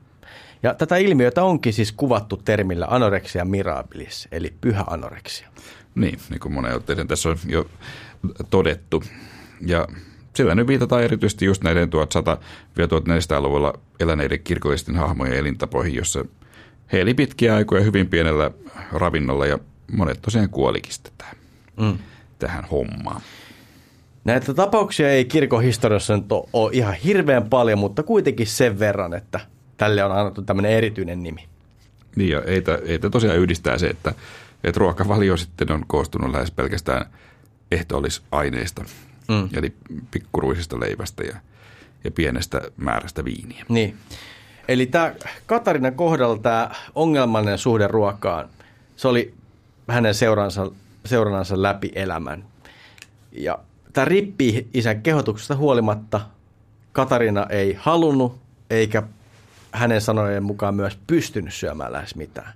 Ja 0.63 0.73
tätä 0.73 0.97
ilmiötä 0.97 1.43
onkin 1.43 1.73
siis 1.73 1.91
kuvattu 1.91 2.37
termillä 2.37 2.87
anoreksia 2.89 3.45
mirabilis, 3.45 4.27
eli 4.31 4.53
pyhä 4.61 4.83
anoreksia. 4.87 5.47
Niin, 5.95 6.19
niin 6.29 6.39
kuin 6.39 6.53
monen 6.53 6.75
otteeseen 6.75 7.07
tässä 7.07 7.29
on 7.29 7.37
jo 7.45 7.65
todettu. 8.49 9.03
Ja 9.65 9.87
sillä 10.35 10.55
nyt 10.55 10.67
viitataan 10.67 11.03
erityisesti 11.03 11.45
just 11.45 11.63
näiden 11.63 11.89
1100-1400-luvulla 11.89 13.73
eläneiden 13.99 14.39
kirkollisten 14.43 14.95
hahmojen 14.95 15.33
elintapoihin, 15.33 15.95
jossa 15.95 16.25
he 16.91 17.01
eli 17.01 17.13
pitkiä 17.13 17.55
aikoja 17.55 17.83
hyvin 17.83 18.07
pienellä 18.07 18.51
ravinnolla 18.91 19.45
ja 19.45 19.59
monet 19.91 20.19
tosiaan 20.21 20.49
kuolikin 20.49 20.91
tähän, 21.17 21.35
mm. 21.79 21.97
tähän 22.39 22.65
hommaan. 22.65 23.21
Näitä 24.23 24.53
tapauksia 24.53 25.11
ei 25.11 25.25
kirkon 25.25 25.63
historiassa 25.63 26.17
nyt 26.17 26.31
ole 26.53 26.71
ihan 26.73 26.93
hirveän 26.93 27.49
paljon, 27.49 27.79
mutta 27.79 28.03
kuitenkin 28.03 28.47
sen 28.47 28.79
verran, 28.79 29.13
että 29.13 29.39
tälle 29.79 30.03
on 30.03 30.11
annettu 30.11 30.41
tämmöinen 30.41 30.71
erityinen 30.71 31.23
nimi. 31.23 31.47
Niin 32.15 32.29
ja 32.29 32.41
ei, 32.41 32.63
ei 32.85 32.99
tosiaan 32.99 33.37
yhdistää 33.37 33.77
se, 33.77 33.87
että, 33.87 34.13
että 34.63 34.79
ruokavalio 34.79 35.37
sitten 35.37 35.71
on 35.71 35.83
koostunut 35.87 36.31
lähes 36.31 36.51
pelkästään 36.51 37.05
ehtoollisaineista, 37.71 38.83
mm. 39.27 39.49
eli 39.53 39.73
pikkuruisista 40.11 40.79
leivästä 40.79 41.23
ja, 41.23 41.35
ja 42.03 42.11
pienestä 42.11 42.61
määrästä 42.77 43.25
viiniä. 43.25 43.65
Niin. 43.69 43.97
Eli 44.67 44.85
tämä 44.85 45.13
Katarinan 45.45 45.95
kohdalla 45.95 46.37
tämä 46.37 46.71
ongelmallinen 46.95 47.57
suhde 47.57 47.87
ruokaan, 47.87 48.49
se 48.95 49.07
oli 49.07 49.33
hänen 49.87 50.13
seuransa, 50.15 50.71
seurannansa 51.05 51.61
läpi 51.61 51.91
elämän. 51.95 52.45
Ja 53.31 53.59
tämä 53.93 54.05
rippi 54.05 54.67
isän 54.73 55.01
kehotuksesta 55.01 55.55
huolimatta 55.55 56.21
Katarina 56.91 57.45
ei 57.49 57.73
halunnut 57.79 58.39
eikä 58.69 59.03
hänen 59.71 60.01
sanojen 60.01 60.43
mukaan 60.43 60.75
myös 60.75 60.99
pystynyt 61.07 61.53
syömään 61.53 61.93
lähes 61.93 62.15
mitään. 62.15 62.53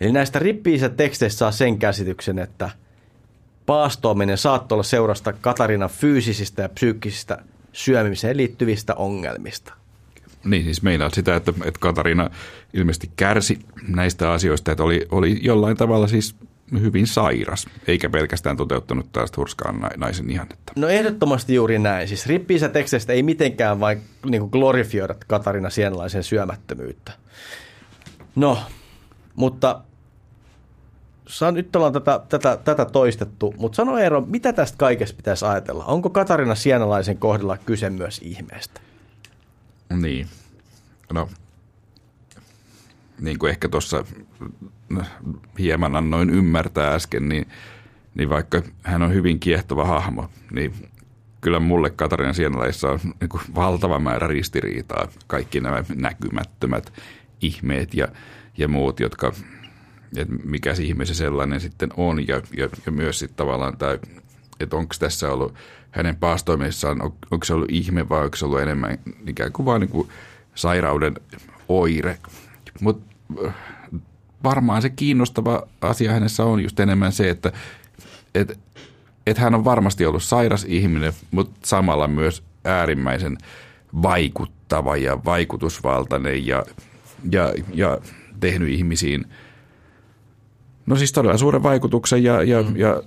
Eli 0.00 0.12
näistä 0.12 0.38
rippi 0.38 0.78
teksteistä 0.96 1.38
saa 1.38 1.50
sen 1.50 1.78
käsityksen, 1.78 2.38
että 2.38 2.70
paastoaminen 3.66 4.38
saattoi 4.38 4.76
olla 4.76 4.82
seurasta 4.82 5.32
Katarinan 5.32 5.90
fyysisistä 5.90 6.62
ja 6.62 6.68
psyykkisistä 6.68 7.38
syömiseen 7.72 8.36
liittyvistä 8.36 8.94
ongelmista. 8.94 9.74
Niin, 10.44 10.64
siis 10.64 10.82
meinaa 10.82 11.10
sitä, 11.10 11.36
että, 11.36 11.52
että 11.64 11.80
Katarina 11.80 12.30
ilmeisesti 12.74 13.10
kärsi 13.16 13.58
näistä 13.88 14.32
asioista, 14.32 14.72
että 14.72 14.84
oli, 14.84 15.06
oli 15.10 15.38
jollain 15.42 15.76
tavalla 15.76 16.06
siis 16.06 16.34
hyvin 16.72 17.06
sairas, 17.06 17.66
eikä 17.86 18.10
pelkästään 18.10 18.56
toteuttanut 18.56 19.12
taas 19.12 19.30
hurskaan 19.36 19.80
naisen 19.96 20.30
ihannetta. 20.30 20.72
No 20.76 20.88
ehdottomasti 20.88 21.54
juuri 21.54 21.78
näin. 21.78 22.08
Siis 22.08 22.26
rippiisä 22.26 22.68
teksteistä 22.68 23.12
ei 23.12 23.22
mitenkään 23.22 23.80
vain 23.80 24.00
niin 24.26 24.48
glorifioida 24.52 25.14
Katarina 25.26 25.70
sienlaisen 25.70 26.24
syömättömyyttä. 26.24 27.12
No, 28.36 28.58
mutta 29.34 29.82
Saan, 31.28 31.54
nyt 31.54 31.76
ollaan 31.76 31.92
tätä, 31.92 32.20
tätä, 32.28 32.58
tätä 32.64 32.84
toistettu, 32.84 33.54
mutta 33.58 33.76
sano 33.76 33.98
Eero, 33.98 34.20
mitä 34.20 34.52
tästä 34.52 34.78
kaikesta 34.78 35.16
pitäisi 35.16 35.44
ajatella? 35.44 35.84
Onko 35.84 36.10
Katarina 36.10 36.54
Sienalaisen 36.54 37.18
kohdalla 37.18 37.56
kyse 37.56 37.90
myös 37.90 38.20
ihmeestä? 38.24 38.80
Niin. 39.96 40.28
No, 41.12 41.28
niin 43.20 43.38
kuin 43.38 43.50
ehkä 43.50 43.68
tuossa 43.68 44.04
hieman 45.58 45.96
annoin 45.96 46.30
ymmärtää 46.30 46.94
äsken, 46.94 47.28
niin, 47.28 47.46
niin 48.14 48.28
vaikka 48.28 48.62
hän 48.82 49.02
on 49.02 49.14
hyvin 49.14 49.40
kiehtova 49.40 49.84
hahmo, 49.84 50.30
niin 50.52 50.72
kyllä 51.40 51.60
mulle 51.60 51.90
Katarina 51.90 52.32
Sienalaissa 52.32 52.88
on 52.90 52.98
niin 53.20 53.28
kuin 53.28 53.42
valtava 53.54 53.98
määrä 53.98 54.26
ristiriitaa. 54.26 55.08
Kaikki 55.26 55.60
nämä 55.60 55.84
näkymättömät 55.94 56.92
ihmeet 57.40 57.94
ja, 57.94 58.08
ja 58.58 58.68
muut, 58.68 59.00
jotka, 59.00 59.32
että 60.16 60.34
mikä 60.44 60.74
se 60.74 60.82
ihme 60.82 61.04
se 61.04 61.14
sellainen 61.14 61.60
sitten 61.60 61.90
on. 61.96 62.28
Ja, 62.28 62.42
ja, 62.56 62.68
ja 62.86 62.92
myös 62.92 63.18
sitten 63.18 63.36
tavallaan 63.36 63.76
tämä, 63.76 63.98
että 64.60 64.76
onko 64.76 64.94
tässä 64.98 65.32
ollut 65.32 65.54
hänen 65.90 66.16
paastoimissaan, 66.16 67.02
on, 67.02 67.14
onko 67.30 67.44
se 67.44 67.54
ollut 67.54 67.70
ihme 67.70 68.08
vai 68.08 68.24
onko 68.24 68.36
se 68.36 68.44
ollut 68.44 68.60
enemmän 68.60 68.98
ikään 69.26 69.52
kuin 69.52 69.66
vaan 69.66 69.80
niin 69.80 69.90
kuin 69.90 70.08
sairauden 70.54 71.14
oire. 71.68 72.18
Mutta 72.80 73.14
varmaan 74.44 74.82
se 74.82 74.90
kiinnostava 74.90 75.62
asia 75.80 76.12
hänessä 76.12 76.44
on 76.44 76.62
just 76.62 76.80
enemmän 76.80 77.12
se, 77.12 77.30
että 77.30 77.52
et, 78.34 78.58
et 79.26 79.38
hän 79.38 79.54
on 79.54 79.64
varmasti 79.64 80.06
ollut 80.06 80.22
sairas 80.22 80.64
ihminen, 80.68 81.12
mutta 81.30 81.60
samalla 81.64 82.08
myös 82.08 82.42
äärimmäisen 82.64 83.38
vaikuttava 84.02 84.96
ja 84.96 85.24
vaikutusvaltainen 85.24 86.46
ja, 86.46 86.64
ja, 87.30 87.52
ja 87.74 87.98
tehnyt 88.40 88.68
ihmisiin– 88.68 89.24
No 90.86 90.96
siis 90.96 91.12
todella 91.12 91.38
suuren 91.38 91.62
vaikutuksen 91.62 92.24
ja, 92.24 92.42
ja, 92.42 92.62
mm. 92.62 92.76
ja 92.76 93.02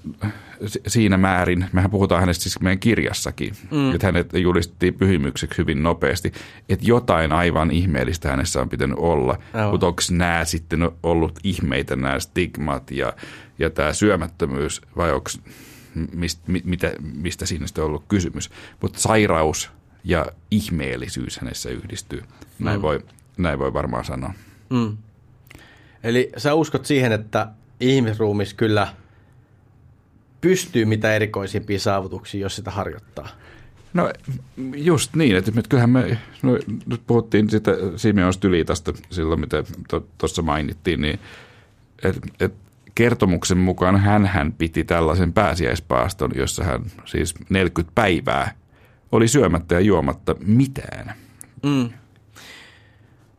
siinä 0.88 1.18
määrin, 1.18 1.66
mehän 1.74 1.92
puhutaan 1.92 2.22
hänestä 2.22 2.44
siis 2.44 2.60
meidän 2.60 2.80
kirjassakin, 2.80 3.54
mm. 3.72 3.94
että 3.94 4.08
hänet 4.08 4.34
julistettiin 4.34 4.94
pyhimykseksi 4.94 5.58
hyvin 5.58 5.84
nopeasti, 5.84 6.32
että 6.70 6.86
jotain 6.86 7.32
aivan 7.32 7.72
ihmeellistä 7.72 8.30
hänessä 8.30 8.62
on 8.62 8.70
pitänyt 8.70 8.98
olla, 9.00 9.38
oh. 9.54 9.72
mutta 9.72 9.88
onko 9.88 10.02
nämä 10.12 10.46
sitten 10.46 10.92
ollut 11.04 11.40
ihmeitä, 11.44 11.96
nämä 11.96 12.20
stigmat 12.20 12.92
ja, 12.92 13.14
ja 13.60 13.70
tämä 13.70 13.94
syömättömyys 13.94 14.82
vai 14.98 15.12
onko 15.12 15.30
mist, 16.14 16.42
mitä, 16.48 16.92
mistä 17.00 17.46
siinä 17.46 17.66
on 17.78 17.84
ollut 17.84 18.06
kysymys. 18.08 18.50
Mutta 18.82 19.00
sairaus 19.00 19.72
ja 20.04 20.26
ihmeellisyys 20.52 21.40
hänessä 21.40 21.70
yhdistyy, 21.70 22.24
näin, 22.60 22.80
mm. 22.80 22.82
voi, 22.82 23.00
näin 23.38 23.60
voi 23.60 23.74
varmaan 23.74 24.06
sanoa. 24.06 24.34
Mm. 24.70 24.98
Eli 26.04 26.32
sä 26.38 26.54
uskot 26.54 26.86
siihen, 26.86 27.12
että 27.12 27.48
ihmisruumis 27.80 28.54
kyllä 28.54 28.88
pystyy 30.42 30.86
mitä 30.86 31.16
erikoisimpiin 31.16 31.80
saavutuksiin, 31.80 32.42
jos 32.42 32.56
sitä 32.56 32.72
harjoittaa. 32.72 33.28
No 33.94 34.12
just 34.76 35.16
niin, 35.16 35.36
että 35.36 35.52
kyllähän 35.70 35.90
me, 35.90 36.18
no, 36.44 36.52
nyt 36.86 37.02
puhuttiin 37.08 37.50
sitä 37.50 37.72
Simeon 37.96 38.34
Stylitasta 38.34 38.94
silloin, 39.10 39.40
mitä 39.40 39.64
tuossa 40.18 40.36
to, 40.36 40.42
mainittiin, 40.42 41.02
niin 41.02 41.20
et, 42.04 42.20
et 42.40 42.54
kertomuksen 42.96 43.58
mukaan 43.58 44.00
hän, 44.00 44.26
hän 44.26 44.54
piti 44.54 44.84
tällaisen 44.84 45.34
pääsiäispaaston, 45.34 46.32
jossa 46.36 46.64
hän 46.64 46.82
siis 47.06 47.36
40 47.50 47.96
päivää 47.96 48.54
oli 49.12 49.28
syömättä 49.28 49.76
ja 49.76 49.80
juomatta 49.80 50.36
mitään. 50.40 51.14
Mm. 51.64 51.90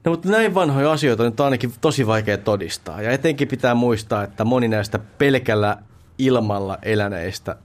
No 0.04 0.10
mutta 0.12 0.28
näin 0.28 0.54
vanhoja 0.54 0.92
asioita 0.92 1.24
nyt 1.24 1.40
on 1.40 1.44
ainakin 1.44 1.72
tosi 1.80 2.06
vaikea 2.06 2.38
todistaa. 2.38 3.02
Ja 3.02 3.10
etenkin 3.10 3.48
pitää 3.48 3.74
muistaa, 3.74 4.24
että 4.24 4.44
moni 4.44 4.68
näistä 4.68 4.98
pelkällä 4.98 5.76
ilmalla 6.20 6.78
eläneistä 6.82 7.56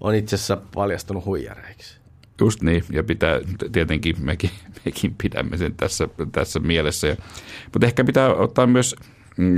on 0.00 0.14
itse 0.14 0.36
asiassa 0.36 0.58
paljastunut 0.74 1.24
huijareiksi. 1.24 1.98
Just 2.40 2.62
niin, 2.62 2.84
ja 2.92 3.04
pitää, 3.04 3.40
tietenkin 3.72 4.16
mekin, 4.20 4.50
mekin 4.84 5.14
pidämme 5.22 5.56
sen 5.56 5.74
tässä, 5.76 6.08
tässä 6.32 6.60
mielessä. 6.60 7.06
Ja, 7.06 7.16
mutta 7.72 7.86
ehkä 7.86 8.04
pitää 8.04 8.34
ottaa 8.34 8.66
myös 8.66 8.96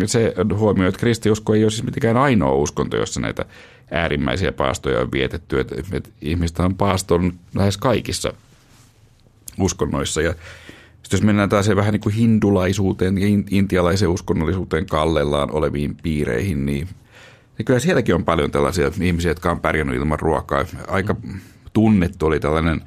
se 0.07 0.35
huomioon, 0.55 0.89
että 0.89 1.01
kristiusko 1.01 1.55
ei 1.55 1.65
ole 1.65 1.71
siis 1.71 1.83
mitenkään 1.83 2.17
ainoa 2.17 2.55
uskonto, 2.55 2.97
jossa 2.97 3.21
näitä 3.21 3.45
äärimmäisiä 3.91 4.53
paastoja 4.53 5.01
on 5.01 5.13
vietetty. 5.13 5.61
Että, 5.61 5.75
että 5.93 6.11
ihmistä 6.23 6.63
on 6.63 6.75
paaston 6.75 7.33
lähes 7.55 7.77
kaikissa 7.77 8.33
uskonnoissa. 9.61 10.23
Ja 10.23 10.35
sitten 11.03 11.19
jos 11.19 11.23
mennään 11.23 11.49
taas 11.49 11.69
vähän 11.69 11.93
niin 11.93 12.01
kuin 12.01 12.15
hindulaisuuteen 12.15 13.19
ja 13.19 13.27
intialaiseen 13.51 14.11
uskonnollisuuteen 14.11 14.87
kallellaan 14.87 15.51
oleviin 15.51 15.97
piireihin, 16.03 16.67
niin, 16.67 16.89
niin 17.59 17.67
kyllä 17.67 17.81
sielläkin 17.81 18.15
on 18.15 18.25
paljon 18.25 18.51
tällaisia 18.51 18.91
ihmisiä, 19.01 19.31
jotka 19.31 19.51
on 19.51 19.61
pärjännyt 19.61 19.97
ilman 19.97 20.21
ruokaa. 20.21 20.65
Aika 20.89 21.17
tunnettu 21.73 22.27
oli 22.27 22.41
tällainen 22.41 22.83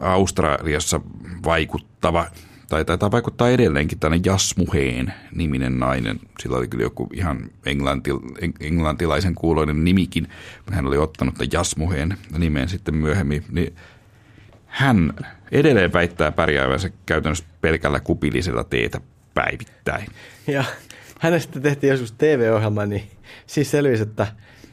Australiassa 0.00 1.00
vaikuttava, 1.44 2.26
tai 2.68 2.84
taitaa 2.84 3.10
vaikuttaa 3.10 3.50
edelleenkin 3.50 3.98
tällainen 3.98 4.24
Jasmuheen 4.24 5.14
niminen 5.34 5.78
nainen. 5.78 6.20
Sillä 6.40 6.56
oli 6.56 6.68
kyllä 6.68 6.84
joku 6.84 7.08
ihan 7.12 7.50
englanti, 7.66 8.10
englantilaisen 8.60 9.34
kuuloinen 9.34 9.84
nimikin, 9.84 10.28
hän 10.72 10.86
oli 10.86 10.98
ottanut 10.98 11.34
tämän 11.34 11.52
Jasmuheen 11.52 12.16
nimeen 12.38 12.68
sitten 12.68 12.94
myöhemmin. 12.94 13.44
Niin 13.50 13.74
hän 14.66 15.12
edelleen 15.52 15.92
väittää 15.92 16.32
pärjäävänsä 16.32 16.90
käytännössä 17.06 17.44
pelkällä 17.60 18.00
kupillisella 18.00 18.64
teetä 18.64 19.00
päivittäin. 19.34 20.06
Ja 20.46 20.64
hänestä 21.24 21.60
tehtiin 21.60 21.90
joskus 21.90 22.12
TV-ohjelma, 22.12 22.86
niin 22.86 23.10
siis 23.46 23.70
selvisi, 23.70 24.02
että, 24.02 24.26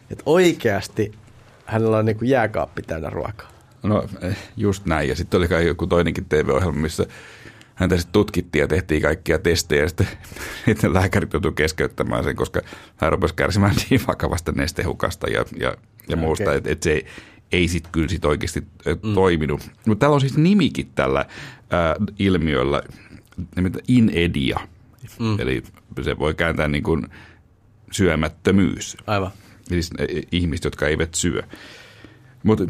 että 0.10 0.24
oikeasti 0.26 1.12
hänellä 1.66 1.98
on 1.98 2.06
niin 2.06 2.18
kuin 2.18 2.30
jääkaappi 2.30 2.82
täynnä 2.82 3.10
ruokaa. 3.10 3.52
No 3.84 4.08
eh, 4.22 4.38
just 4.58 4.86
näin. 4.86 5.10
Ja 5.10 5.16
sitten 5.16 5.38
oli 5.38 5.48
kai 5.48 5.68
joku 5.68 5.88
toinenkin 5.88 6.26
TV-ohjelma, 6.26 6.80
missä 6.80 7.06
häntä 7.76 7.98
sitten 7.98 8.14
tutkittiin 8.14 8.62
ja 8.62 8.68
tehtiin 8.68 9.02
kaikkia 9.02 9.40
testejä. 9.40 9.82
Ja 9.82 9.88
sitten, 9.88 10.08
sitten 10.66 10.94
lääkärit 10.94 11.34
joutui 11.34 11.52
keskeyttämään 11.52 12.24
sen, 12.24 12.36
koska 12.36 12.62
hän 12.98 13.12
rupesi 13.12 13.36
kärsimään 13.36 13.76
niin 13.90 14.02
vakavasta 14.08 14.52
nestehukasta 14.52 15.30
ja, 15.30 15.46
ja, 15.60 15.76
ja 16.10 16.18
muusta. 16.18 16.44
Okay. 16.44 16.58
Että 16.58 16.72
et 16.72 16.84
se 16.84 16.92
ei, 16.92 17.06
ei 17.52 17.68
sitten 17.68 17.92
kyllä 17.92 18.08
sit 18.08 18.26
oikeasti 18.26 18.64
mm. 19.04 19.14
toiminut. 19.14 19.72
Mutta 19.86 20.00
täällä 20.00 20.16
on 20.16 20.22
siis 20.22 20.38
nimikin 20.38 20.92
tällä 20.96 21.26
ää, 21.70 21.96
ilmiöllä, 22.20 22.84
nimittäin 23.56 23.86
inedia. 23.88 24.60
Mm. 25.20 25.40
Eli 25.40 25.64
se 26.02 26.20
voi 26.20 26.34
kääntää 26.34 26.68
niin 26.68 26.84
kuin 26.84 27.08
syömättömyys. 27.92 28.98
Aivan. 29.08 29.32
Siis 29.68 29.90
ihmiset, 30.32 30.64
jotka 30.64 30.88
eivät 30.88 31.14
syö. 31.14 31.44
Mutta 32.44 32.64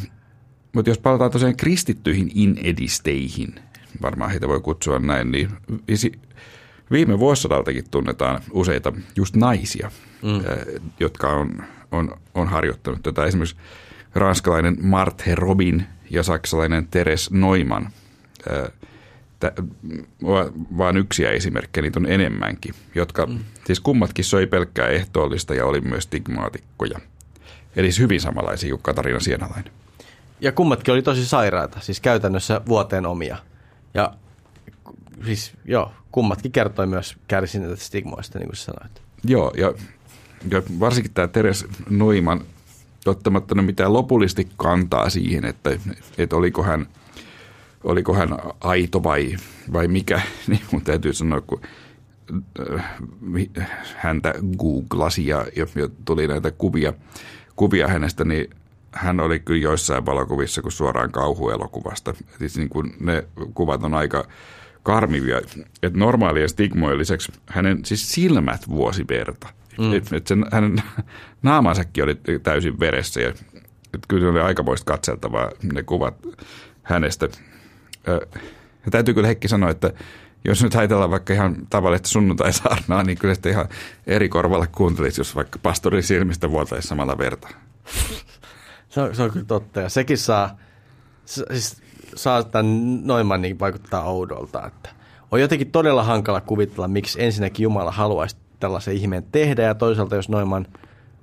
mutta 0.74 0.90
jos 0.90 0.98
palataan 0.98 1.32
tosiaan 1.32 1.56
kristittyihin 1.56 2.32
inedisteihin, 2.36 3.56
varmaan 4.02 4.32
heitä 4.32 4.48
voi 4.48 4.62
kutsua 4.62 5.00
näin, 5.00 5.32
niin 5.32 5.50
viime 6.92 7.20
vuosisadaltakin 7.20 7.90
tunnetaan 7.92 8.42
useita 8.52 8.94
just 9.16 9.36
naisia, 9.36 9.92
mm. 10.22 10.44
jotka 11.00 11.30
on, 11.30 11.64
on, 11.92 12.18
on 12.34 12.48
harjoittanut 12.48 13.04
tätä. 13.04 13.26
Esimerkiksi 13.26 13.56
ranskalainen 14.16 14.78
Marthe 14.82 15.36
Robin 15.36 15.86
ja 16.10 16.24
saksalainen 16.24 16.88
Teres 16.88 17.32
Neumann. 17.32 17.90
Vaan 20.78 20.98
yksiä 20.98 21.32
esimerkkejä, 21.32 21.82
niitä 21.82 22.00
on 22.00 22.06
enemmänkin, 22.06 22.76
jotka 22.96 23.26
mm. 23.26 23.40
siis 23.66 23.80
kummatkin 23.80 24.26
söi 24.26 24.48
pelkkää 24.48 24.88
ehtoollista 24.88 25.54
ja 25.54 25.66
oli 25.66 25.82
myös 25.82 26.04
stigmaatikkoja. 26.04 27.00
Eli 27.76 27.90
hyvin 28.00 28.22
samanlaisia 28.22 28.70
kuin 28.70 28.82
Katarina 28.82 29.20
Sienalainen. 29.20 29.72
Ja 30.42 30.52
kummatkin 30.52 30.94
oli 30.94 31.02
tosi 31.02 31.26
sairaita, 31.26 31.80
siis 31.80 32.00
käytännössä 32.00 32.62
vuoteen 32.68 33.06
omia. 33.06 33.38
Ja 33.94 34.14
siis 35.26 35.52
joo, 35.66 35.92
kummatkin 36.12 36.52
kertoi 36.52 36.88
myös 36.88 37.16
kärsineitä 37.28 37.76
stigmoista, 37.76 38.40
niin 38.40 38.48
kuin 38.48 38.58
sanoit. 38.58 39.02
Joo, 39.24 39.52
ja, 39.58 39.74
ja 40.52 40.62
varsinkin 40.80 41.14
tämä 41.14 41.28
Teres 41.28 41.66
Noiman 41.90 42.42
ottamatta 43.06 43.56
mitään 43.56 43.94
lopullisesti 43.94 44.48
kantaa 44.58 45.10
siihen, 45.10 45.46
että, 45.46 45.70
että 46.18 46.36
oliko, 46.36 46.64
hän, 46.64 46.88
oliko 47.84 48.14
hän 48.14 48.30
aito 48.62 49.04
vai, 49.04 49.36
vai 49.74 49.88
mikä, 49.88 50.22
niin 50.48 50.62
mun 50.72 50.82
täytyy 50.82 51.14
sanoa, 51.14 51.42
kun 51.42 51.62
äh, 52.78 53.00
häntä 53.96 54.34
googlasi 54.58 55.28
ja, 55.28 55.46
ja 55.56 55.68
tuli 56.06 56.28
näitä 56.28 56.52
kuvia, 56.52 56.94
kuvia 57.56 57.88
hänestä, 57.88 58.26
niin 58.26 58.50
hän 58.92 59.20
oli 59.20 59.40
kyllä 59.40 59.62
joissain 59.62 60.06
valokuvissa 60.06 60.62
kuin 60.62 60.72
suoraan 60.72 61.12
kauhuelokuvasta. 61.12 62.14
Siis 62.40 62.58
niin 62.58 62.70
kuin 62.70 62.94
ne 63.00 63.28
kuvat 63.54 63.84
on 63.84 63.94
aika 63.94 64.28
karmivia, 64.84 65.38
että 65.84 66.00
normaalien 66.00 66.50
stigmojen 66.50 66.98
lisäksi 66.98 67.32
hänen 67.46 67.86
siis 67.86 68.12
silmät 68.12 68.70
vuosi 68.70 69.06
verta. 69.10 69.48
Mm. 69.78 69.94
Et, 69.94 70.14
et 70.14 70.28
sen, 70.28 70.46
hänen 70.52 70.84
naamansakin 71.42 72.04
oli 72.04 72.16
täysin 72.44 72.80
veressä 72.80 73.22
ja 73.22 73.30
et 73.94 74.02
kyllä 74.08 74.24
se 74.24 74.28
oli 74.28 74.40
aikamoista 74.40 74.86
katseltavaa 74.86 75.52
ne 75.74 75.84
kuvat 75.84 76.16
hänestä. 76.84 77.28
Ja 78.86 78.92
täytyy 78.92 79.14
kyllä 79.14 79.28
Heikki 79.28 79.48
sanoa, 79.48 79.70
että 79.70 79.94
jos 80.46 80.64
nyt 80.64 80.76
ajatellaan 80.76 81.12
vaikka 81.12 81.34
ihan 81.34 81.56
tavallista 81.70 82.10
sunnuntai-saarnaa, 82.10 83.04
niin 83.04 83.18
kyllä 83.18 83.36
sitä 83.36 83.50
ihan 83.50 83.68
eri 84.08 84.30
korvalla 84.30 84.68
kuuntelisi, 84.68 85.22
jos 85.22 85.36
vaikka 85.36 85.60
pastorin 85.64 86.04
silmistä 86.04 86.52
vuotaisi 86.52 86.88
samalla 86.88 87.18
verta. 87.18 87.48
Se 88.90 89.02
on, 89.02 89.16
se 89.16 89.24
on 89.24 89.32
kyllä 89.32 89.46
totta. 89.46 89.82
Ja 89.82 89.90
sekin 89.90 90.18
saa, 90.18 90.58
siis 91.26 91.82
saa 92.16 92.44
tämän 92.44 93.08
Noimannin 93.08 93.60
vaikuttaa 93.60 94.04
oudolta. 94.04 94.68
Että 94.68 94.90
on 95.32 95.42
jotenkin 95.42 95.72
todella 95.72 96.04
hankala 96.04 96.42
kuvitella, 96.42 96.88
miksi 96.88 97.24
ensinnäkin 97.24 97.64
Jumala 97.64 97.92
haluaisi 97.92 98.38
tällaisen 98.60 98.96
ihmeen 98.96 99.24
tehdä, 99.32 99.62
ja 99.62 99.76
toisaalta 99.76 100.16
jos 100.16 100.30
Noiman 100.30 100.68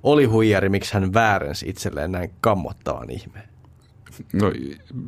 oli 0.03 0.25
huijari, 0.25 0.69
miksi 0.69 0.93
hän 0.93 1.13
väärensi 1.13 1.69
itselleen 1.69 2.11
näin 2.11 2.33
kammottavan 2.41 3.09
ihmeen? 3.09 3.48
No 4.33 4.51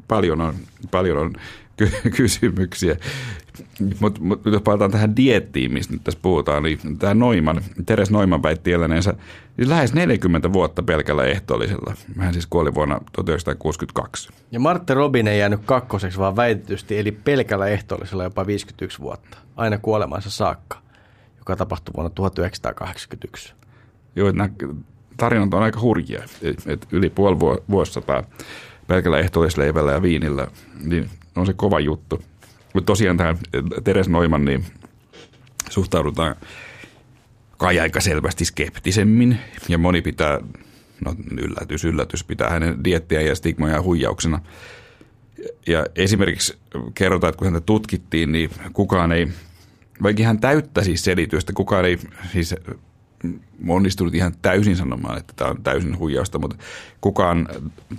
paljon 0.08 0.42
on, 0.42 0.56
paljon 0.92 1.18
on 1.18 1.34
ky- 1.78 2.10
kysymyksiä. 2.18 2.96
Mutta 4.00 4.22
mut, 4.22 4.42
jos 4.46 4.62
palataan 4.62 4.92
tähän 4.92 5.16
diettiin, 5.16 5.74
mistä 5.74 5.94
nyt 5.94 6.04
tässä 6.04 6.20
puhutaan, 6.22 6.64
niin 6.64 6.98
tämä 7.00 7.14
Noiman, 7.14 7.62
Teres 7.86 8.12
Noiman 8.12 8.44
väitti 8.44 8.74
eläneensä 8.74 9.14
siis 9.56 9.68
lähes 9.68 9.94
40 9.94 10.54
vuotta 10.54 10.84
pelkällä 10.84 11.24
ehtoollisella. 11.24 11.94
Hän 12.20 12.34
siis 12.34 12.46
kuoli 12.46 12.74
vuonna 12.74 13.00
1962. 13.12 14.30
Ja 14.52 14.60
Martte 14.60 14.94
Robin 14.94 15.28
ei 15.28 15.40
jäänyt 15.40 15.62
kakkoseksi, 15.66 16.20
vaan 16.20 16.36
väitetysti 16.36 17.00
eli 17.00 17.12
pelkällä 17.12 17.68
ehtoollisella 17.68 18.24
jopa 18.24 18.48
51 18.48 19.00
vuotta, 19.00 19.38
aina 19.56 19.78
kuolemansa 19.78 20.30
saakka, 20.30 20.78
joka 21.38 21.56
tapahtui 21.56 21.94
vuonna 21.96 22.10
1981. 22.10 23.54
Joo, 24.16 24.32
nämä 24.32 24.50
tarinat 25.18 25.54
on 25.54 25.64
aika 25.64 25.80
hurjia, 25.82 26.24
että 26.66 26.88
yli 26.92 27.10
puoli 27.10 27.40
vuosisataa 27.70 28.24
pelkällä 28.92 29.20
ehtoollisleivällä 29.20 29.92
ja 29.92 30.02
viinillä, 30.02 30.48
niin 30.84 31.10
on 31.36 31.46
se 31.46 31.54
kova 31.54 31.80
juttu. 31.80 32.24
Mutta 32.74 32.86
tosiaan 32.86 33.18
tähän 33.18 33.38
Teres 33.84 34.10
Noiman, 34.10 34.46
niin 34.46 34.66
suhtaudutaan 35.70 36.36
kai 37.58 37.80
aika 37.80 38.02
selvästi 38.02 38.46
skeptisemmin, 38.46 39.38
ja 39.70 39.78
moni 39.78 40.02
pitää, 40.02 40.40
no 41.06 41.16
yllätys, 41.42 41.86
yllätys, 41.86 42.24
pitää 42.24 42.50
hänen 42.50 42.84
diettiä 42.84 43.22
ja 43.22 43.36
stigmoja 43.36 43.82
huijauksena. 43.82 44.40
Ja 45.68 45.86
esimerkiksi 45.96 46.58
kerrotaan, 46.96 47.30
että 47.30 47.38
kun 47.38 47.48
häntä 47.48 47.62
tutkittiin, 47.62 48.32
niin 48.32 48.50
kukaan 48.74 49.12
ei, 49.12 49.28
vaikka 50.04 50.24
hän 50.24 50.40
täyttä 50.40 50.84
siis 50.84 51.04
selitystä, 51.04 51.54
kukaan 51.54 51.86
ei 51.86 51.98
siis 52.32 52.56
onnistunut 53.68 54.16
ihan 54.16 54.34
täysin 54.42 54.76
sanomaan, 54.76 55.18
että 55.18 55.34
tämä 55.36 55.50
on 55.52 55.64
täysin 55.64 56.00
huijausta, 56.00 56.40
mutta 56.40 56.56
kukaan 57.02 57.48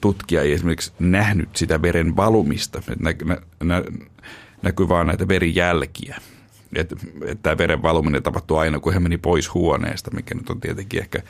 tutkija 0.01 0.43
ei 0.43 0.53
esimerkiksi 0.53 0.93
nähnyt 0.99 1.57
sitä 1.57 1.83
veren 1.83 2.17
valumista. 2.17 2.83
Nä, 2.99 3.15
nä, 3.25 3.37
nä, 3.65 3.83
näkyy 4.63 4.89
vaan 4.89 5.07
näitä 5.07 5.29
verijälkiä. 5.29 6.17
Että, 6.77 6.97
että 7.23 7.43
tämä 7.43 7.59
veren 7.59 7.83
valuminen 7.83 8.23
tapahtuu 8.23 8.57
aina, 8.57 8.81
kun 8.81 8.93
hän 8.93 9.03
meni 9.03 9.19
pois 9.19 9.55
huoneesta, 9.55 10.11
mikä 10.15 10.35
nyt 10.35 10.51
on 10.51 10.61
tietenkin 10.61 11.01
ehkä 11.01 11.23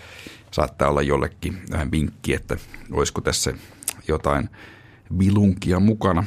saattaa 0.50 0.88
olla 0.88 1.02
jollekin 1.02 1.58
vähän 1.70 1.90
vinkki, 1.90 2.34
että 2.34 2.56
olisiko 2.92 3.20
tässä 3.20 3.52
jotain 4.08 4.48
vilunkia 5.18 5.80
mukana. 5.80 6.24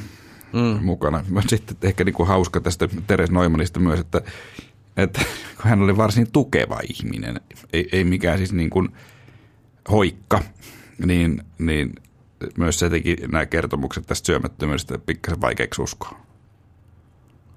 Mm. 0.53 0.85
mukana. 0.85 1.23
Sitten 1.47 1.77
ehkä 1.81 2.03
niin 2.03 2.15
kuin 2.15 2.27
hauska 2.27 2.59
tästä 2.59 2.87
Teres 3.07 3.31
Noimanista 3.31 3.79
myös, 3.79 3.99
että 3.99 4.21
että 4.97 5.21
kun 5.61 5.69
hän 5.69 5.81
oli 5.81 5.97
varsin 5.97 6.31
tukeva 6.31 6.79
ihminen, 6.89 7.41
ei, 7.73 7.89
ei 7.91 8.03
mikään 8.03 8.37
siis 8.37 8.53
niin 8.53 8.69
kuin 8.69 8.89
hoikka, 9.91 10.43
niin, 11.05 11.43
niin 11.59 11.93
myös 12.57 12.79
se 12.79 12.89
teki 12.89 13.15
nämä 13.31 13.45
kertomukset 13.45 14.05
tästä 14.05 14.25
syömättömyydestä 14.25 14.97
pikkasen 14.97 15.41
vaikeaksi 15.41 15.81
uskoa. 15.81 16.19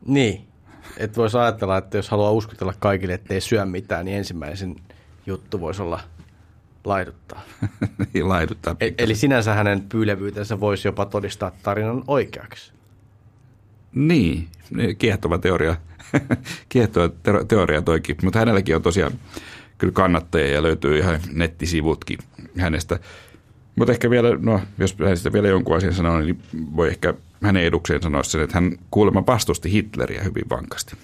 Niin, 0.06 0.48
että 0.96 1.16
voisi 1.16 1.38
ajatella, 1.38 1.76
että 1.78 1.98
jos 1.98 2.08
haluaa 2.08 2.30
uskotella 2.30 2.74
kaikille, 2.78 3.14
että 3.14 3.34
ei 3.34 3.40
syö 3.40 3.66
mitään, 3.66 4.04
niin 4.04 4.16
ensimmäisen 4.16 4.76
juttu 5.26 5.60
voisi 5.60 5.82
olla 5.82 6.00
laiduttaa. 6.84 7.42
niin, 8.14 8.28
laiduttaa 8.28 8.76
e- 8.80 8.90
Eli 8.98 9.14
sinänsä 9.14 9.54
hänen 9.54 9.80
pyylevyytensä 9.80 10.60
voisi 10.60 10.88
jopa 10.88 11.06
todistaa 11.06 11.52
tarinan 11.62 12.04
oikeaksi. 12.06 12.72
Niin, 13.94 14.48
kiehtova 14.98 15.38
teoria 15.38 15.76
kiehtova 16.68 17.08
teoria 17.48 17.82
toikin, 17.82 18.16
mutta 18.22 18.38
hänelläkin 18.38 18.76
on 18.76 18.82
tosiaan 18.82 19.12
kyllä 19.78 19.92
kannattajia 19.92 20.54
ja 20.54 20.62
löytyy 20.62 20.98
ihan 20.98 21.20
nettisivutkin 21.32 22.18
hänestä. 22.58 22.98
Mutta 23.76 23.92
ehkä 23.92 24.10
vielä, 24.10 24.36
no 24.40 24.60
jos 24.78 24.96
hänestä 24.98 25.32
vielä 25.32 25.48
jonkun 25.48 25.76
asian 25.76 25.94
sanoo, 25.94 26.18
niin 26.18 26.42
voi 26.76 26.88
ehkä 26.88 27.14
hänen 27.42 27.64
edukseen 27.64 28.02
sanoa 28.02 28.22
sen, 28.22 28.40
että 28.40 28.54
hän 28.54 28.76
kuulemma 28.90 29.26
vastusti 29.26 29.72
Hitleriä 29.72 30.22
hyvin 30.22 30.44
vankasti. 30.50 30.96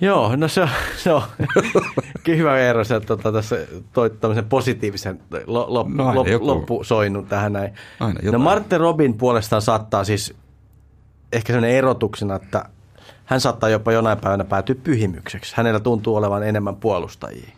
Joo, 0.00 0.36
no 0.36 0.48
se 0.48 0.62
on, 0.62 0.68
se 0.96 1.12
on 1.12 1.22
hyvä 2.26 2.58
ero, 2.58 2.80
että 2.80 3.00
tota, 3.00 3.32
tässä 3.32 3.56
toi 3.92 4.10
tämmöisen 4.10 4.44
positiivisen 4.44 5.20
lop, 5.46 5.88
no 5.88 6.14
lop, 6.14 6.26
loppusoinnun 6.40 7.26
tähän 7.26 7.52
näin. 7.52 7.72
Aina 8.00 8.30
no 8.32 8.38
Martin 8.38 8.80
Robin 8.80 9.14
puolestaan 9.14 9.62
saattaa 9.62 10.04
siis 10.04 10.34
ehkä 11.36 11.52
sellainen 11.52 11.76
erotuksena, 11.76 12.36
että 12.36 12.64
hän 13.24 13.40
saattaa 13.40 13.68
jopa 13.68 13.92
jonain 13.92 14.18
päivänä 14.18 14.44
päätyä 14.44 14.74
pyhimykseksi. 14.84 15.54
Hänellä 15.56 15.80
tuntuu 15.80 16.16
olevan 16.16 16.42
enemmän 16.42 16.76
puolustajia. 16.76 17.48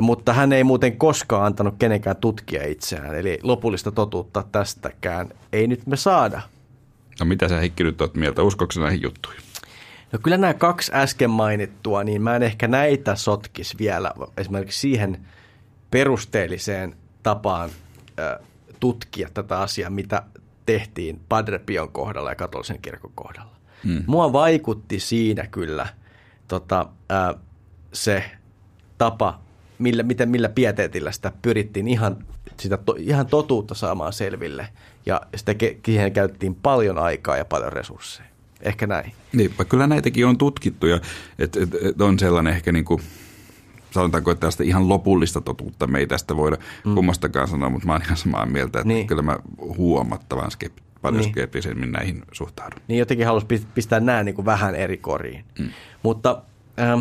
Mutta 0.00 0.32
hän 0.32 0.52
ei 0.52 0.64
muuten 0.64 0.96
koskaan 0.96 1.46
antanut 1.46 1.74
kenenkään 1.78 2.16
tutkia 2.16 2.66
itseään, 2.66 3.14
eli 3.14 3.38
lopullista 3.42 3.92
totuutta 3.92 4.44
tästäkään 4.52 5.28
ei 5.52 5.66
nyt 5.66 5.86
me 5.86 5.96
saada. 5.96 6.42
No 7.20 7.26
mitä 7.26 7.48
sä 7.48 7.58
Heikki 7.58 7.84
nyt 7.84 8.00
oot 8.00 8.14
mieltä, 8.14 8.42
uskoksi 8.42 8.80
näihin 8.80 9.02
juttuihin? 9.02 9.42
No 10.12 10.18
kyllä 10.22 10.36
nämä 10.36 10.54
kaksi 10.54 10.92
äsken 10.94 11.30
mainittua, 11.30 12.04
niin 12.04 12.22
mä 12.22 12.36
en 12.36 12.42
ehkä 12.42 12.68
näitä 12.68 13.14
sotkis 13.14 13.78
vielä 13.78 14.12
esimerkiksi 14.36 14.80
siihen 14.80 15.26
perusteelliseen 15.90 16.96
tapaan 17.22 17.70
tutkia 18.80 19.28
tätä 19.34 19.58
asiaa, 19.58 19.90
mitä 19.90 20.22
tehtiin 20.72 21.20
Padre 21.28 21.58
Pion 21.58 21.92
kohdalla 21.92 22.30
ja 22.30 22.34
katolisen 22.34 22.78
kirkon 22.82 23.12
kohdalla. 23.14 23.56
Mm. 23.84 24.04
Mua 24.06 24.32
vaikutti 24.32 25.00
siinä 25.00 25.46
kyllä 25.46 25.86
tota, 26.48 26.86
ää, 27.08 27.34
se 27.92 28.24
tapa, 28.98 29.40
millä, 29.78 30.02
miten, 30.02 30.28
millä 30.28 30.48
pieteetillä 30.48 31.12
sitä 31.12 31.32
pyrittiin 31.42 31.88
ihan, 31.88 32.24
sitä 32.60 32.76
to, 32.76 32.94
ihan 32.98 33.26
totuutta 33.26 33.74
saamaan 33.74 34.12
selville. 34.12 34.68
Ja 35.06 35.20
sitä 35.36 35.54
siihen 35.86 36.12
käytettiin 36.12 36.54
paljon 36.54 36.98
aikaa 36.98 37.36
ja 37.36 37.44
paljon 37.44 37.72
resursseja. 37.72 38.28
Ehkä 38.60 38.86
näin. 38.86 39.12
Niin, 39.32 39.54
kyllä 39.68 39.86
näitäkin 39.86 40.26
on 40.26 40.38
tutkittu 40.38 40.86
ja 40.86 41.00
et, 41.38 41.56
et, 41.56 41.74
et 41.74 42.00
on 42.00 42.18
sellainen 42.18 42.52
ehkä 42.52 42.72
niin 42.72 42.84
kuin 42.84 43.02
sanotaanko, 43.90 44.30
että 44.30 44.46
tästä 44.46 44.64
ihan 44.64 44.88
lopullista 44.88 45.40
totuutta 45.40 45.86
me 45.86 45.98
ei 45.98 46.06
tästä 46.06 46.36
voida 46.36 46.56
mm. 46.84 46.94
kummastakaan 46.94 47.48
sanoa, 47.48 47.70
mutta 47.70 47.86
mä 47.86 47.92
oon 47.92 48.02
ihan 48.02 48.16
samaa 48.16 48.46
mieltä, 48.46 48.78
että 48.78 48.88
niin. 48.88 49.06
kyllä 49.06 49.22
mä 49.22 49.38
huomattavan 49.58 50.50
skepti, 50.50 50.82
paljon 51.02 51.22
niin. 51.22 51.32
skeptisemmin 51.32 51.92
näihin 51.92 52.22
suhtaudun. 52.32 52.80
Niin 52.88 52.98
jotenkin 52.98 53.26
halusi 53.26 53.46
pistää 53.74 54.00
nämä 54.00 54.22
niin 54.22 54.34
kuin 54.34 54.46
vähän 54.46 54.74
eri 54.74 54.96
koriin. 54.96 55.44
Mm. 55.58 55.70
Mutta 56.02 56.42
ähm, 56.80 57.00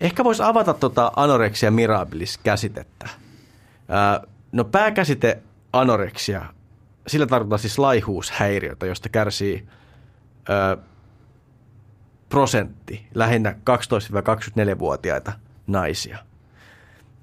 ehkä 0.00 0.24
voisi 0.24 0.42
avata 0.42 0.74
tuota 0.74 1.12
anoreksia 1.16 1.70
mirabilis-käsitettä. 1.70 3.04
Äh, 3.04 4.28
no 4.52 4.64
pääkäsite 4.64 5.42
anoreksia, 5.72 6.44
sillä 7.06 7.26
tarkoittaa 7.26 7.58
siis 7.58 7.78
laihuushäiriötä, 7.78 8.86
josta 8.86 9.08
kärsii 9.08 9.66
äh, 10.50 10.84
prosentti, 12.28 13.06
lähinnä 13.14 13.50
12-24-vuotiaita 13.50 15.32
naisia. 15.72 16.18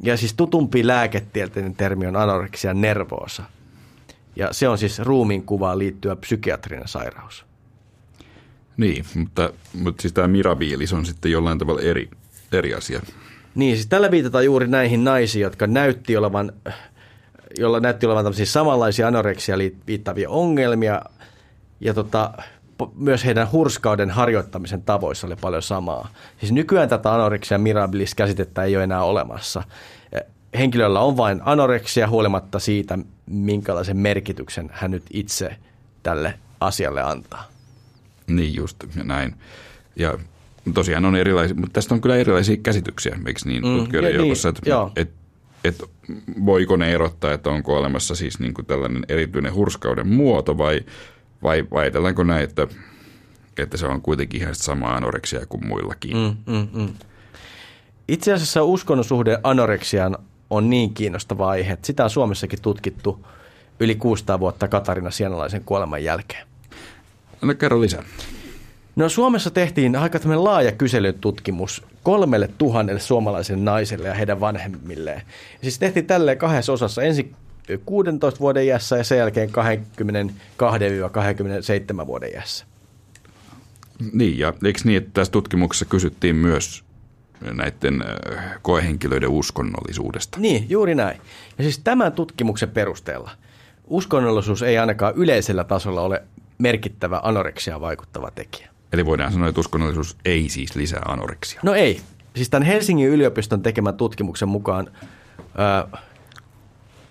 Ja 0.03 0.17
siis 0.17 0.33
tutumpi 0.33 0.87
lääketieteellinen 0.87 1.75
termi 1.75 2.07
on 2.07 2.15
anoreksia 2.15 2.73
nervoosa. 2.73 3.43
Ja 4.35 4.47
se 4.51 4.67
on 4.67 4.77
siis 4.77 4.99
ruumiin 4.99 5.43
kuvaan 5.43 5.79
liittyvä 5.79 6.15
psykiatrinen 6.15 6.87
sairaus. 6.87 7.45
Niin, 8.77 9.05
mutta, 9.15 9.53
mutta 9.73 10.01
siis 10.01 10.13
tämä 10.13 10.27
mirabiilis 10.27 10.93
on 10.93 11.05
sitten 11.05 11.31
jollain 11.31 11.57
tavalla 11.57 11.81
eri, 11.81 12.09
eri 12.51 12.73
asia. 12.73 13.01
Niin, 13.55 13.75
siis 13.75 13.87
tällä 13.87 14.11
viitataan 14.11 14.45
juuri 14.45 14.67
näihin 14.67 15.03
naisiin, 15.03 15.43
jotka 15.43 15.67
näytti 15.67 16.17
olevan, 16.17 16.51
jolla 17.57 17.79
näytti 17.79 18.05
olevan 18.05 18.33
samanlaisia 18.43 19.07
anoreksia 19.07 19.57
liittäviä 19.57 20.29
ongelmia. 20.29 21.01
Ja 21.79 21.93
tota, 21.93 22.33
myös 22.95 23.25
heidän 23.25 23.51
hurskauden 23.51 24.09
harjoittamisen 24.09 24.82
tavoissa 24.82 25.27
oli 25.27 25.36
paljon 25.36 25.61
samaa. 25.61 26.09
Siis 26.39 26.51
nykyään 26.51 26.89
tätä 26.89 27.13
anoreksia 27.13 27.57
mirabilis 27.57 28.15
käsitettä 28.15 28.63
ei 28.63 28.75
ole 28.75 28.84
enää 28.84 29.03
olemassa. 29.03 29.63
Henkilöllä 30.57 30.99
on 30.99 31.17
vain 31.17 31.41
anoreksia 31.45 32.07
huolimatta 32.07 32.59
siitä, 32.59 32.97
minkälaisen 33.25 33.97
merkityksen 33.97 34.69
hän 34.73 34.91
nyt 34.91 35.03
itse 35.13 35.55
tälle 36.03 36.34
asialle 36.59 37.01
antaa. 37.01 37.45
Niin 38.27 38.55
just, 38.55 38.77
ja 38.95 39.03
näin. 39.03 39.36
Ja 39.95 40.17
tosiaan 40.73 41.05
on 41.05 41.15
erilaisia, 41.15 41.55
mutta 41.55 41.73
tästä 41.73 41.93
on 41.93 42.01
kyllä 42.01 42.15
erilaisia 42.15 42.57
käsityksiä, 42.57 43.19
eikö 43.27 43.39
niin, 43.45 43.65
mm, 43.65 43.77
tutkijoiden 43.77 44.11
niin, 44.11 44.19
joukossa, 44.19 44.49
että 44.49 44.61
et, 44.95 45.11
et, 45.63 45.84
voiko 46.45 46.75
ne 46.75 46.93
erottaa, 46.93 47.34
että 47.34 47.49
onko 47.49 47.77
olemassa 47.77 48.15
siis 48.15 48.39
niin 48.39 48.53
kuin 48.53 48.65
tällainen 48.65 49.05
erityinen 49.09 49.53
hurskauden 49.53 50.07
muoto 50.07 50.57
vai– 50.57 50.82
vai, 51.43 51.65
vai 51.71 51.81
ajatellaanko 51.81 52.23
näin, 52.23 52.43
että, 52.43 52.67
että 53.57 53.77
se 53.77 53.85
on 53.85 54.01
kuitenkin 54.01 54.41
ihan 54.41 54.55
samaa 54.55 54.95
anoreksia 54.95 55.45
kuin 55.49 55.67
muillakin? 55.67 56.17
Mm, 56.17 56.53
mm, 56.53 56.67
mm. 56.73 56.93
Itse 58.07 58.33
asiassa 58.33 58.63
uskonnosuhde 58.63 59.39
anoreksiaan 59.43 60.17
on 60.49 60.69
niin 60.69 60.93
kiinnostava 60.93 61.49
aihe, 61.49 61.73
että 61.73 61.87
sitä 61.87 62.03
on 62.03 62.09
Suomessakin 62.09 62.61
tutkittu 62.61 63.25
yli 63.79 63.95
600 63.95 64.39
vuotta 64.39 64.67
Katarina 64.67 65.11
Sienalaisen 65.11 65.63
kuoleman 65.65 66.03
jälkeen. 66.03 66.47
No 67.41 67.53
kerro 67.53 67.81
lisää. 67.81 68.03
No 68.95 69.09
Suomessa 69.09 69.51
tehtiin 69.51 69.95
aika 69.95 70.19
laaja 70.35 70.71
kyselytutkimus 70.71 71.83
kolmelle 72.03 72.49
tuhannelle 72.57 72.99
suomalaiselle 72.99 73.63
naiselle 73.63 74.07
ja 74.07 74.13
heidän 74.13 74.39
vanhemmilleen. 74.39 75.21
Siis 75.61 75.79
tehtiin 75.79 76.05
tälleen 76.05 76.37
kahdessa 76.37 76.73
osassa. 76.73 77.01
Ensin 77.01 77.35
16 77.86 78.39
vuoden 78.39 78.63
iässä 78.63 78.97
ja 78.97 79.03
sen 79.03 79.17
jälkeen 79.17 79.49
22-27 82.03 82.07
vuoden 82.07 82.30
iässä. 82.34 82.65
Niin, 84.13 84.39
ja 84.39 84.53
eikö 84.65 84.80
niin, 84.84 84.97
että 84.97 85.09
tässä 85.13 85.32
tutkimuksessa 85.32 85.86
kysyttiin 85.86 86.36
myös 86.36 86.84
näiden 87.53 88.01
äh, 88.01 88.59
koehenkilöiden 88.61 89.30
uskonnollisuudesta? 89.30 90.39
Niin, 90.39 90.65
juuri 90.70 90.95
näin. 90.95 91.22
Ja 91.57 91.63
siis 91.63 91.80
tämän 91.80 92.11
tutkimuksen 92.11 92.70
perusteella 92.70 93.32
uskonnollisuus 93.89 94.61
ei 94.61 94.78
ainakaan 94.78 95.13
yleisellä 95.15 95.63
tasolla 95.63 96.01
ole 96.01 96.24
merkittävä 96.57 97.20
anoreksia 97.24 97.82
vaikuttava 97.82 98.32
tekijä. 98.32 98.70
Eli 98.93 99.05
voidaan 99.05 99.32
sanoa, 99.32 99.47
että 99.47 99.59
uskonnollisuus 99.59 100.17
ei 100.26 100.49
siis 100.49 100.76
lisää 100.76 101.01
anoreksia. 101.07 101.59
No 101.63 101.74
ei. 101.74 102.01
Siis 102.36 102.49
tämän 102.49 102.67
Helsingin 102.67 103.09
yliopiston 103.09 103.61
tekemän 103.61 103.97
tutkimuksen 103.97 104.49
mukaan 104.49 104.88
äh, 105.39 106.01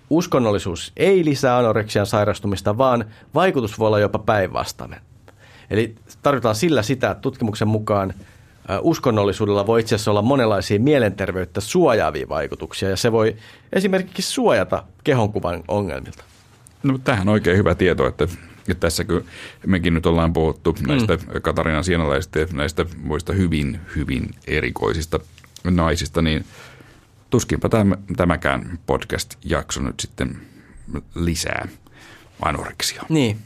uskonnollisuus 0.09 0.91
ei 0.97 1.25
lisää 1.25 1.57
anoreksian 1.57 2.05
sairastumista, 2.05 2.77
vaan 2.77 3.05
vaikutus 3.35 3.79
voi 3.79 3.87
olla 3.87 3.99
jopa 3.99 4.19
päinvastainen. 4.19 5.01
Eli 5.69 5.95
tarvitaan 6.21 6.55
sillä 6.55 6.83
sitä, 6.83 7.11
että 7.11 7.21
tutkimuksen 7.21 7.67
mukaan 7.67 8.13
uskonnollisuudella 8.81 9.67
voi 9.67 9.79
itse 9.79 9.95
asiassa 9.95 10.11
olla 10.11 10.21
monenlaisia 10.21 10.79
mielenterveyttä 10.79 11.61
suojaavia 11.61 12.29
vaikutuksia, 12.29 12.89
ja 12.89 12.97
se 12.97 13.11
voi 13.11 13.35
esimerkiksi 13.73 14.21
suojata 14.21 14.83
kehonkuvan 15.03 15.63
ongelmilta. 15.67 16.23
No, 16.83 16.97
tähän 16.97 17.27
on 17.27 17.33
oikein 17.33 17.57
hyvä 17.57 17.75
tieto, 17.75 18.07
että, 18.07 18.23
että 18.23 18.75
tässä 18.79 19.03
kun 19.03 19.25
mekin 19.65 19.93
nyt 19.93 20.05
ollaan 20.05 20.33
puhuttu 20.33 20.75
näistä 20.87 21.15
mm. 21.15 21.41
Katarinan 21.41 21.83
sienalaisista 21.83 22.39
ja 22.39 22.47
näistä 22.53 22.85
muista 22.97 23.33
hyvin, 23.33 23.79
hyvin 23.95 24.29
erikoisista 24.47 25.19
naisista, 25.63 26.21
niin– 26.21 26.45
tuskinpa 27.29 27.69
täm, 27.69 27.91
tämäkään 28.17 28.79
podcast-jakso 28.85 29.81
nyt 29.81 29.99
sitten 29.99 30.37
lisää 31.15 31.67
anoreksia. 32.41 33.03
Niin. 33.09 33.37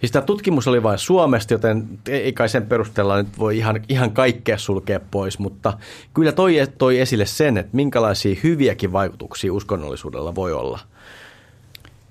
Siis 0.00 0.12
tämä 0.12 0.24
tutkimus 0.24 0.68
oli 0.68 0.82
vain 0.82 0.98
Suomesta, 0.98 1.54
joten 1.54 1.98
ei 2.08 2.32
kai 2.32 2.48
sen 2.48 2.66
perusteella 2.66 3.16
nyt 3.16 3.38
voi 3.38 3.58
ihan, 3.58 3.80
ihan 3.88 4.10
kaikkea 4.10 4.58
sulkea 4.58 5.00
pois, 5.10 5.38
mutta 5.38 5.78
kyllä 6.14 6.32
toi, 6.32 6.56
toi 6.78 7.00
esille 7.00 7.26
sen, 7.26 7.58
että 7.58 7.76
minkälaisia 7.76 8.36
hyviäkin 8.42 8.92
vaikutuksia 8.92 9.52
uskonnollisuudella 9.52 10.34
voi 10.34 10.52
olla. 10.52 10.78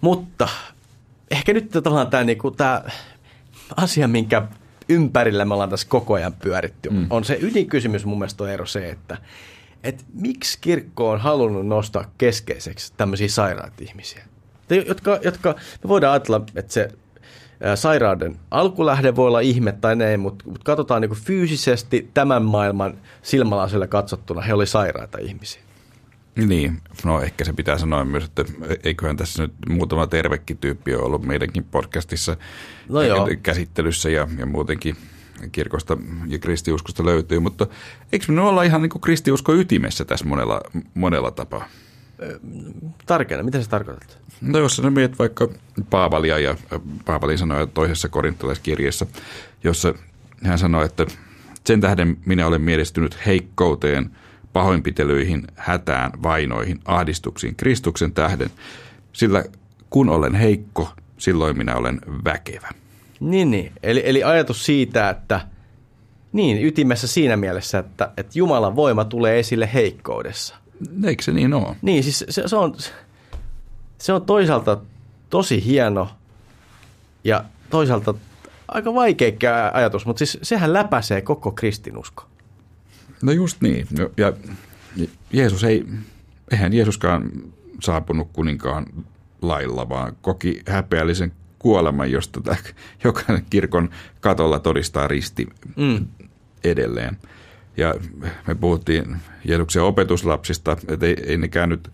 Mutta 0.01 0.47
ehkä 1.31 1.53
nyt 1.53 1.69
tavallaan 1.69 2.07
tämä, 2.07 2.23
niinku, 2.23 2.51
tämä 2.51 2.83
asia, 3.75 4.07
minkä 4.07 4.41
ympärillä 4.89 5.45
me 5.45 5.53
ollaan 5.53 5.69
tässä 5.69 5.87
koko 5.89 6.13
ajan 6.13 6.33
pyöritty, 6.33 6.89
mm. 6.89 7.07
on 7.09 7.25
se 7.25 7.37
ydinkysymys 7.41 8.05
mun 8.05 8.19
mielestä 8.19 8.43
on 8.43 8.49
ero 8.49 8.65
se, 8.65 8.89
että 8.89 9.17
että 9.83 10.03
miksi 10.13 10.57
kirkko 10.61 11.09
on 11.09 11.19
halunnut 11.19 11.67
nostaa 11.67 12.11
keskeiseksi 12.17 12.93
tämmöisiä 12.97 13.27
sairaat 13.27 13.81
ihmisiä, 13.81 14.23
jotka, 14.87 15.19
jotka 15.23 15.55
me 15.83 15.87
voidaan 15.87 16.13
ajatella, 16.13 16.45
että 16.55 16.73
se 16.73 16.89
sairauden 17.75 18.39
alkulähde 18.51 19.15
voi 19.15 19.27
olla 19.27 19.39
ihme 19.39 19.71
tai 19.71 19.95
näin, 19.95 20.19
mutta, 20.19 20.45
mutta 20.45 20.63
katsotaan 20.63 21.01
niin 21.01 21.15
fyysisesti 21.15 22.09
tämän 22.13 22.43
maailman 22.43 22.97
silmälasilla 23.21 23.87
katsottuna, 23.87 24.41
he 24.41 24.53
oli 24.53 24.67
sairaita 24.67 25.17
ihmisiä. 25.17 25.61
Niin, 26.35 26.81
no 27.05 27.21
ehkä 27.21 27.45
se 27.45 27.53
pitää 27.53 27.77
sanoa 27.77 28.05
myös, 28.05 28.23
että 28.23 28.45
eiköhän 28.83 29.17
tässä 29.17 29.43
nyt 29.43 29.53
muutama 29.69 30.07
tervekin 30.07 30.57
tyyppi 30.57 30.95
ole 30.95 31.03
ollut 31.03 31.25
meidänkin 31.25 31.63
podcastissa 31.63 32.37
no 32.89 33.01
joo. 33.01 33.29
käsittelyssä 33.43 34.09
ja, 34.09 34.27
ja 34.37 34.45
muutenkin– 34.45 34.95
kirkosta 35.51 35.97
ja 36.27 36.39
kristiuskosta 36.39 37.05
löytyy, 37.05 37.39
mutta 37.39 37.67
eikö 38.11 38.31
me 38.31 38.41
olla 38.41 38.63
ihan 38.63 38.81
niin 38.81 38.89
kuin 38.89 39.01
kristiusko 39.01 39.53
ytimessä 39.53 40.05
tässä 40.05 40.25
monella, 40.25 40.61
monella 40.93 41.31
tapaa? 41.31 41.65
Tarkenna, 43.05 43.43
mitä 43.43 43.61
se 43.61 43.69
tarkoittaa? 43.69 44.17
No 44.41 44.59
jos 44.59 44.75
sä 44.75 44.89
mietit 44.89 45.19
vaikka 45.19 45.49
Paavalia 45.89 46.39
ja 46.39 46.55
Paavali 47.05 47.37
sanoi 47.37 47.67
toisessa 47.67 48.09
korintalaiskirjassa, 48.09 49.05
jossa 49.63 49.93
hän 50.43 50.59
sanoi, 50.59 50.85
että 50.85 51.05
sen 51.65 51.81
tähden 51.81 52.17
minä 52.25 52.47
olen 52.47 52.61
mielestynyt 52.61 53.25
heikkouteen, 53.25 54.11
pahoinpitelyihin, 54.53 55.47
hätään, 55.55 56.11
vainoihin, 56.23 56.79
ahdistuksiin 56.85 57.55
Kristuksen 57.55 58.13
tähden, 58.13 58.49
sillä 59.13 59.43
kun 59.89 60.09
olen 60.09 60.35
heikko, 60.35 60.89
silloin 61.17 61.57
minä 61.57 61.75
olen 61.75 62.01
väkevä. 62.25 62.69
Niin, 63.21 63.51
niin. 63.51 63.71
Eli, 63.83 64.01
eli 64.05 64.23
ajatus 64.23 64.65
siitä, 64.65 65.09
että 65.09 65.41
niin, 66.31 66.65
ytimessä 66.65 67.07
siinä 67.07 67.37
mielessä, 67.37 67.79
että, 67.79 68.11
että 68.17 68.39
Jumalan 68.39 68.75
voima 68.75 69.05
tulee 69.05 69.39
esille 69.39 69.69
heikkoudessa. 69.73 70.55
Eikö 71.05 71.23
se 71.23 71.31
niin 71.31 71.53
ole? 71.53 71.75
Niin, 71.81 72.03
siis 72.03 72.25
se, 72.29 72.43
se, 72.47 72.55
on, 72.55 72.75
se 73.97 74.13
on 74.13 74.25
toisaalta 74.25 74.77
tosi 75.29 75.65
hieno 75.65 76.09
ja 77.23 77.43
toisaalta 77.69 78.13
aika 78.67 78.93
vaikea 78.93 79.71
ajatus, 79.73 80.05
mutta 80.05 80.17
siis 80.17 80.39
sehän 80.41 80.73
läpäisee 80.73 81.21
koko 81.21 81.51
kristinusko. 81.51 82.23
No 83.21 83.31
just 83.31 83.61
niin. 83.61 83.87
Ja 84.17 84.33
Jeesus 85.33 85.63
ei, 85.63 85.85
eihän 86.51 86.73
Jeesuskaan 86.73 87.31
saapunut 87.81 88.27
kuninkaan 88.33 88.85
lailla, 89.41 89.89
vaan 89.89 90.17
koki 90.21 90.61
häpeällisen 90.67 91.31
kuoleman, 91.61 92.11
josta 92.11 92.41
tämä 92.41 92.57
jokainen 93.03 93.45
kirkon 93.49 93.89
katolla 94.19 94.59
todistaa 94.59 95.07
risti 95.07 95.47
mm. 95.75 96.07
edelleen. 96.63 97.17
Ja 97.77 97.95
me 98.47 98.55
puhuttiin 98.55 99.17
Jeesuksen 99.45 99.83
opetuslapsista, 99.83 100.77
että 100.87 101.05
ei, 101.05 101.15
ei 101.25 101.37
nekään 101.37 101.69
nyt, 101.69 101.91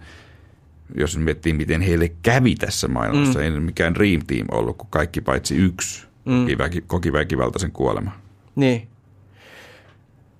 jos 0.96 1.18
miettii, 1.18 1.54
miten 1.54 1.82
heille 1.82 2.12
kävi 2.22 2.56
tässä 2.56 2.88
maailmassa, 2.88 3.40
mm. 3.40 3.46
ei 3.46 3.52
mikään 3.52 3.96
dream 3.96 4.22
team 4.28 4.48
ollut, 4.52 4.78
kun 4.78 4.88
kaikki 4.90 5.22
paitsi 5.22 5.56
yksi 5.56 6.08
mm. 6.26 6.46
koki 6.88 7.14
väkivaltaisen 7.14 7.72
kuoleman. 7.72 8.14
Niin. 8.56 8.88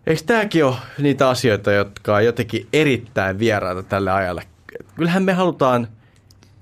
Eikö 0.08 0.22
tämäkin 0.26 0.66
ole 0.66 0.76
niitä 0.98 1.30
asioita, 1.30 1.72
jotka 1.72 2.16
on 2.16 2.26
jotenkin 2.26 2.68
erittäin 2.74 3.40
vieraita 3.40 3.84
tälle 3.84 4.12
ajalle? 4.12 4.44
Kyllähän 4.96 5.24
me 5.24 5.34
halutaan, 5.34 5.88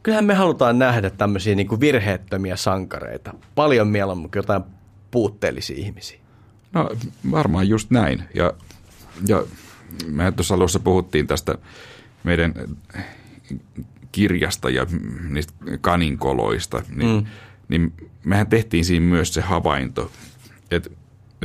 kyllähän 0.05 0.25
me 0.25 0.33
halutaan 0.33 0.79
nähdä 0.79 1.09
tämmöisiä 1.09 1.55
niin 1.55 1.67
kuin 1.67 1.81
virheettömiä 1.81 2.55
sankareita. 2.55 3.33
Paljon 3.55 3.87
mieluummin 3.87 4.31
kuin 4.31 4.39
jotain 4.39 4.63
puutteellisia 5.11 5.77
ihmisiä. 5.77 6.19
No 6.73 6.89
varmaan 7.31 7.69
just 7.69 7.91
näin. 7.91 8.23
Ja, 8.33 8.53
ja 9.27 9.43
me 10.07 10.31
tuossa 10.31 10.55
alussa 10.55 10.79
puhuttiin 10.79 11.27
tästä 11.27 11.57
meidän 12.23 12.53
kirjasta 14.11 14.69
ja 14.69 14.85
niistä 15.29 15.53
kaninkoloista, 15.81 16.81
niin, 16.95 17.09
mm. 17.09 17.25
niin 17.67 17.93
mehän 18.25 18.47
tehtiin 18.47 18.85
siinä 18.85 19.05
myös 19.05 19.33
se 19.33 19.41
havainto, 19.41 20.11
että 20.71 20.89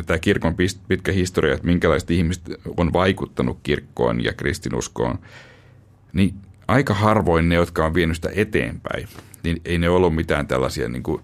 tämä 0.06 0.18
kirkon 0.18 0.54
pitkä 0.88 1.12
historia, 1.12 1.54
että 1.54 1.66
minkälaiset 1.66 2.10
ihmiset 2.10 2.44
on 2.76 2.92
vaikuttanut 2.92 3.58
kirkkoon 3.62 4.24
ja 4.24 4.32
kristinuskoon, 4.32 5.18
niin 6.12 6.34
aika 6.70 6.94
harvoin 6.94 7.48
ne, 7.48 7.54
jotka 7.54 7.86
on 7.86 7.94
vienyt 7.94 8.16
sitä 8.16 8.30
eteenpäin, 8.34 9.08
niin 9.42 9.60
ei 9.64 9.78
ne 9.78 9.88
ollut 9.88 10.14
mitään 10.14 10.46
tällaisia 10.46 10.88
niin 10.88 11.02
kuin 11.02 11.22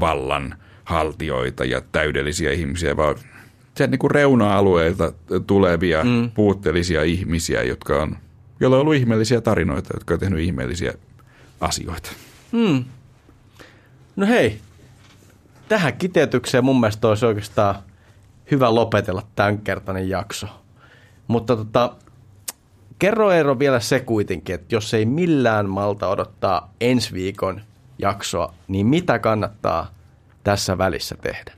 vallan 0.00 0.54
haltioita 0.84 1.64
ja 1.64 1.80
täydellisiä 1.92 2.50
ihmisiä, 2.50 2.96
vaan 2.96 3.16
sen 3.76 3.90
niin 3.90 3.98
kuin 3.98 4.10
reuna-alueilta 4.10 5.12
tulevia 5.46 6.04
mm. 6.04 6.30
puutteellisia 6.30 7.02
ihmisiä, 7.02 7.62
jotka 7.62 8.02
on, 8.02 8.16
joilla 8.60 8.76
on 8.76 8.80
ollut 8.80 8.94
ihmeellisiä 8.94 9.40
tarinoita, 9.40 9.94
jotka 9.94 10.14
on 10.14 10.20
tehnyt 10.20 10.40
ihmeellisiä 10.40 10.94
asioita. 11.60 12.10
Mm. 12.52 12.84
No 14.16 14.26
hei, 14.26 14.60
tähän 15.68 15.92
kiteytykseen 15.92 16.64
mun 16.64 16.80
mielestä 16.80 17.08
olisi 17.08 17.26
oikeastaan 17.26 17.74
hyvä 18.50 18.74
lopetella 18.74 19.22
tämänkertainen 19.34 20.08
jakso. 20.08 20.46
Mutta 21.26 21.56
tota, 21.56 21.96
kerro 22.98 23.30
Eero 23.30 23.58
vielä 23.58 23.80
se 23.80 24.00
kuitenkin, 24.00 24.54
että 24.54 24.74
jos 24.74 24.94
ei 24.94 25.06
millään 25.06 25.68
malta 25.68 26.08
odottaa 26.08 26.74
ensi 26.80 27.12
viikon 27.12 27.60
jaksoa, 27.98 28.54
niin 28.68 28.86
mitä 28.86 29.18
kannattaa 29.18 29.94
tässä 30.44 30.78
välissä 30.78 31.14
tehdä? 31.22 31.52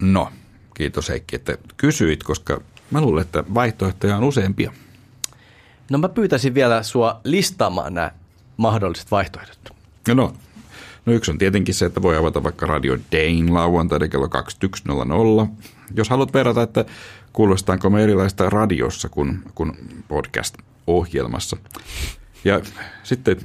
No, 0.00 0.28
kiitos 0.74 1.08
Heikki, 1.08 1.36
että 1.36 1.58
kysyit, 1.76 2.22
koska 2.22 2.60
mä 2.90 3.00
luulen, 3.00 3.22
että 3.22 3.44
vaihtoehtoja 3.54 4.16
on 4.16 4.24
useampia. 4.24 4.72
No 5.90 5.98
mä 5.98 6.08
pyytäisin 6.08 6.54
vielä 6.54 6.82
sua 6.82 7.20
listaamaan 7.24 7.94
nämä 7.94 8.10
mahdolliset 8.56 9.10
vaihtoehdot. 9.10 9.58
No, 10.14 10.34
no, 11.06 11.12
yksi 11.12 11.30
on 11.30 11.38
tietenkin 11.38 11.74
se, 11.74 11.86
että 11.86 12.02
voi 12.02 12.16
avata 12.16 12.42
vaikka 12.42 12.66
Radio 12.66 12.98
Dayn 13.12 13.54
lauantaina 13.54 14.08
kello 14.08 14.26
21.00. 14.26 15.48
Jos 15.94 16.10
haluat 16.10 16.34
verrata, 16.34 16.62
että 16.62 16.84
kuulostaanko 17.32 17.90
me 17.90 18.02
erilaista 18.02 18.50
radiossa 18.50 19.08
kuin, 19.08 19.42
kuin 19.54 19.72
podcast-ohjelmassa. 20.08 21.56
Ja 22.44 22.60
sitten 23.02 23.36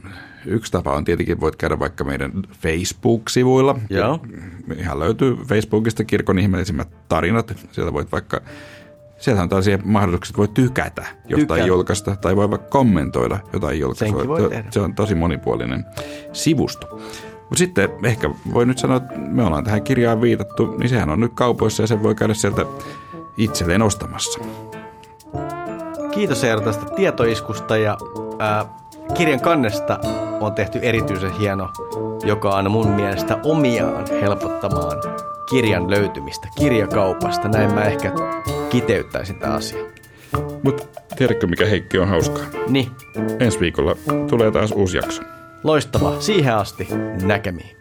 yksi 0.45 0.71
tapa 0.71 0.93
on 0.93 1.03
tietenkin, 1.03 1.41
voit 1.41 1.55
käydä 1.55 1.79
vaikka 1.79 2.03
meidän 2.03 2.31
Facebook-sivuilla. 2.61 3.79
Joo. 3.89 4.19
Ihan 4.77 4.99
löytyy 4.99 5.35
Facebookista 5.35 6.03
kirkon 6.03 6.39
ihmeellisimmät 6.39 6.87
tarinat. 7.09 7.53
Sieltä 7.71 7.93
voit 7.93 8.11
vaikka, 8.11 8.41
sieltä 9.19 9.41
on 9.41 9.49
tällaisia 9.49 9.79
mahdollisuuksia, 9.83 10.29
että 10.31 10.37
voi 10.37 10.47
tykätä 10.47 11.05
jotain 11.27 11.47
Tykän. 11.47 11.67
julkaista 11.67 12.15
tai 12.15 12.35
voi 12.35 12.49
vaikka 12.49 12.67
kommentoida 12.67 13.39
jotain 13.53 13.79
julkaista. 13.79 14.27
voi 14.27 14.49
tehdä. 14.49 14.71
Se 14.71 14.79
on 14.79 14.95
tosi 14.95 15.15
monipuolinen 15.15 15.85
sivusto. 16.33 17.01
Mutta 17.49 17.57
sitten 17.57 17.89
ehkä 18.03 18.29
voi 18.53 18.65
nyt 18.65 18.77
sanoa, 18.77 18.97
että 18.97 19.13
me 19.17 19.43
ollaan 19.43 19.63
tähän 19.63 19.83
kirjaan 19.83 20.21
viitattu, 20.21 20.65
niin 20.77 20.89
sehän 20.89 21.09
on 21.09 21.19
nyt 21.19 21.31
kaupoissa 21.35 21.83
ja 21.83 21.87
se 21.87 22.03
voi 22.03 22.15
käydä 22.15 22.33
sieltä 22.33 22.65
itselleen 23.37 23.81
ostamassa. 23.81 24.39
Kiitos 26.11 26.43
Eero 26.43 26.61
tästä 26.61 26.85
tietoiskusta 26.95 27.77
ja 27.77 27.97
ää, 28.39 28.65
kirjan 29.13 29.41
kannesta 29.41 29.99
on 30.41 30.53
tehty 30.53 30.79
erityisen 30.81 31.31
hieno, 31.31 31.69
joka 32.25 32.49
on 32.49 32.71
mun 32.71 32.89
mielestä 32.89 33.39
omiaan 33.43 34.05
helpottamaan 34.21 34.97
kirjan 35.49 35.89
löytymistä 35.89 36.47
kirjakaupasta. 36.59 37.47
Näin 37.47 37.73
mä 37.73 37.83
ehkä 37.83 38.11
kiteyttäisin 38.69 39.39
tämä 39.39 39.53
asia. 39.53 39.83
Mutta 40.63 40.83
tiedätkö 41.17 41.47
mikä 41.47 41.65
Heikki 41.65 41.99
on 41.99 42.07
hauskaa? 42.07 42.45
Niin. 42.67 42.91
Ensi 43.39 43.59
viikolla 43.59 43.95
tulee 44.29 44.51
taas 44.51 44.71
uusi 44.71 44.97
jakso. 44.97 45.36
Loistavaa. 45.63 46.21
Siihen 46.21 46.55
asti 46.55 46.87
näkemiin. 47.23 47.77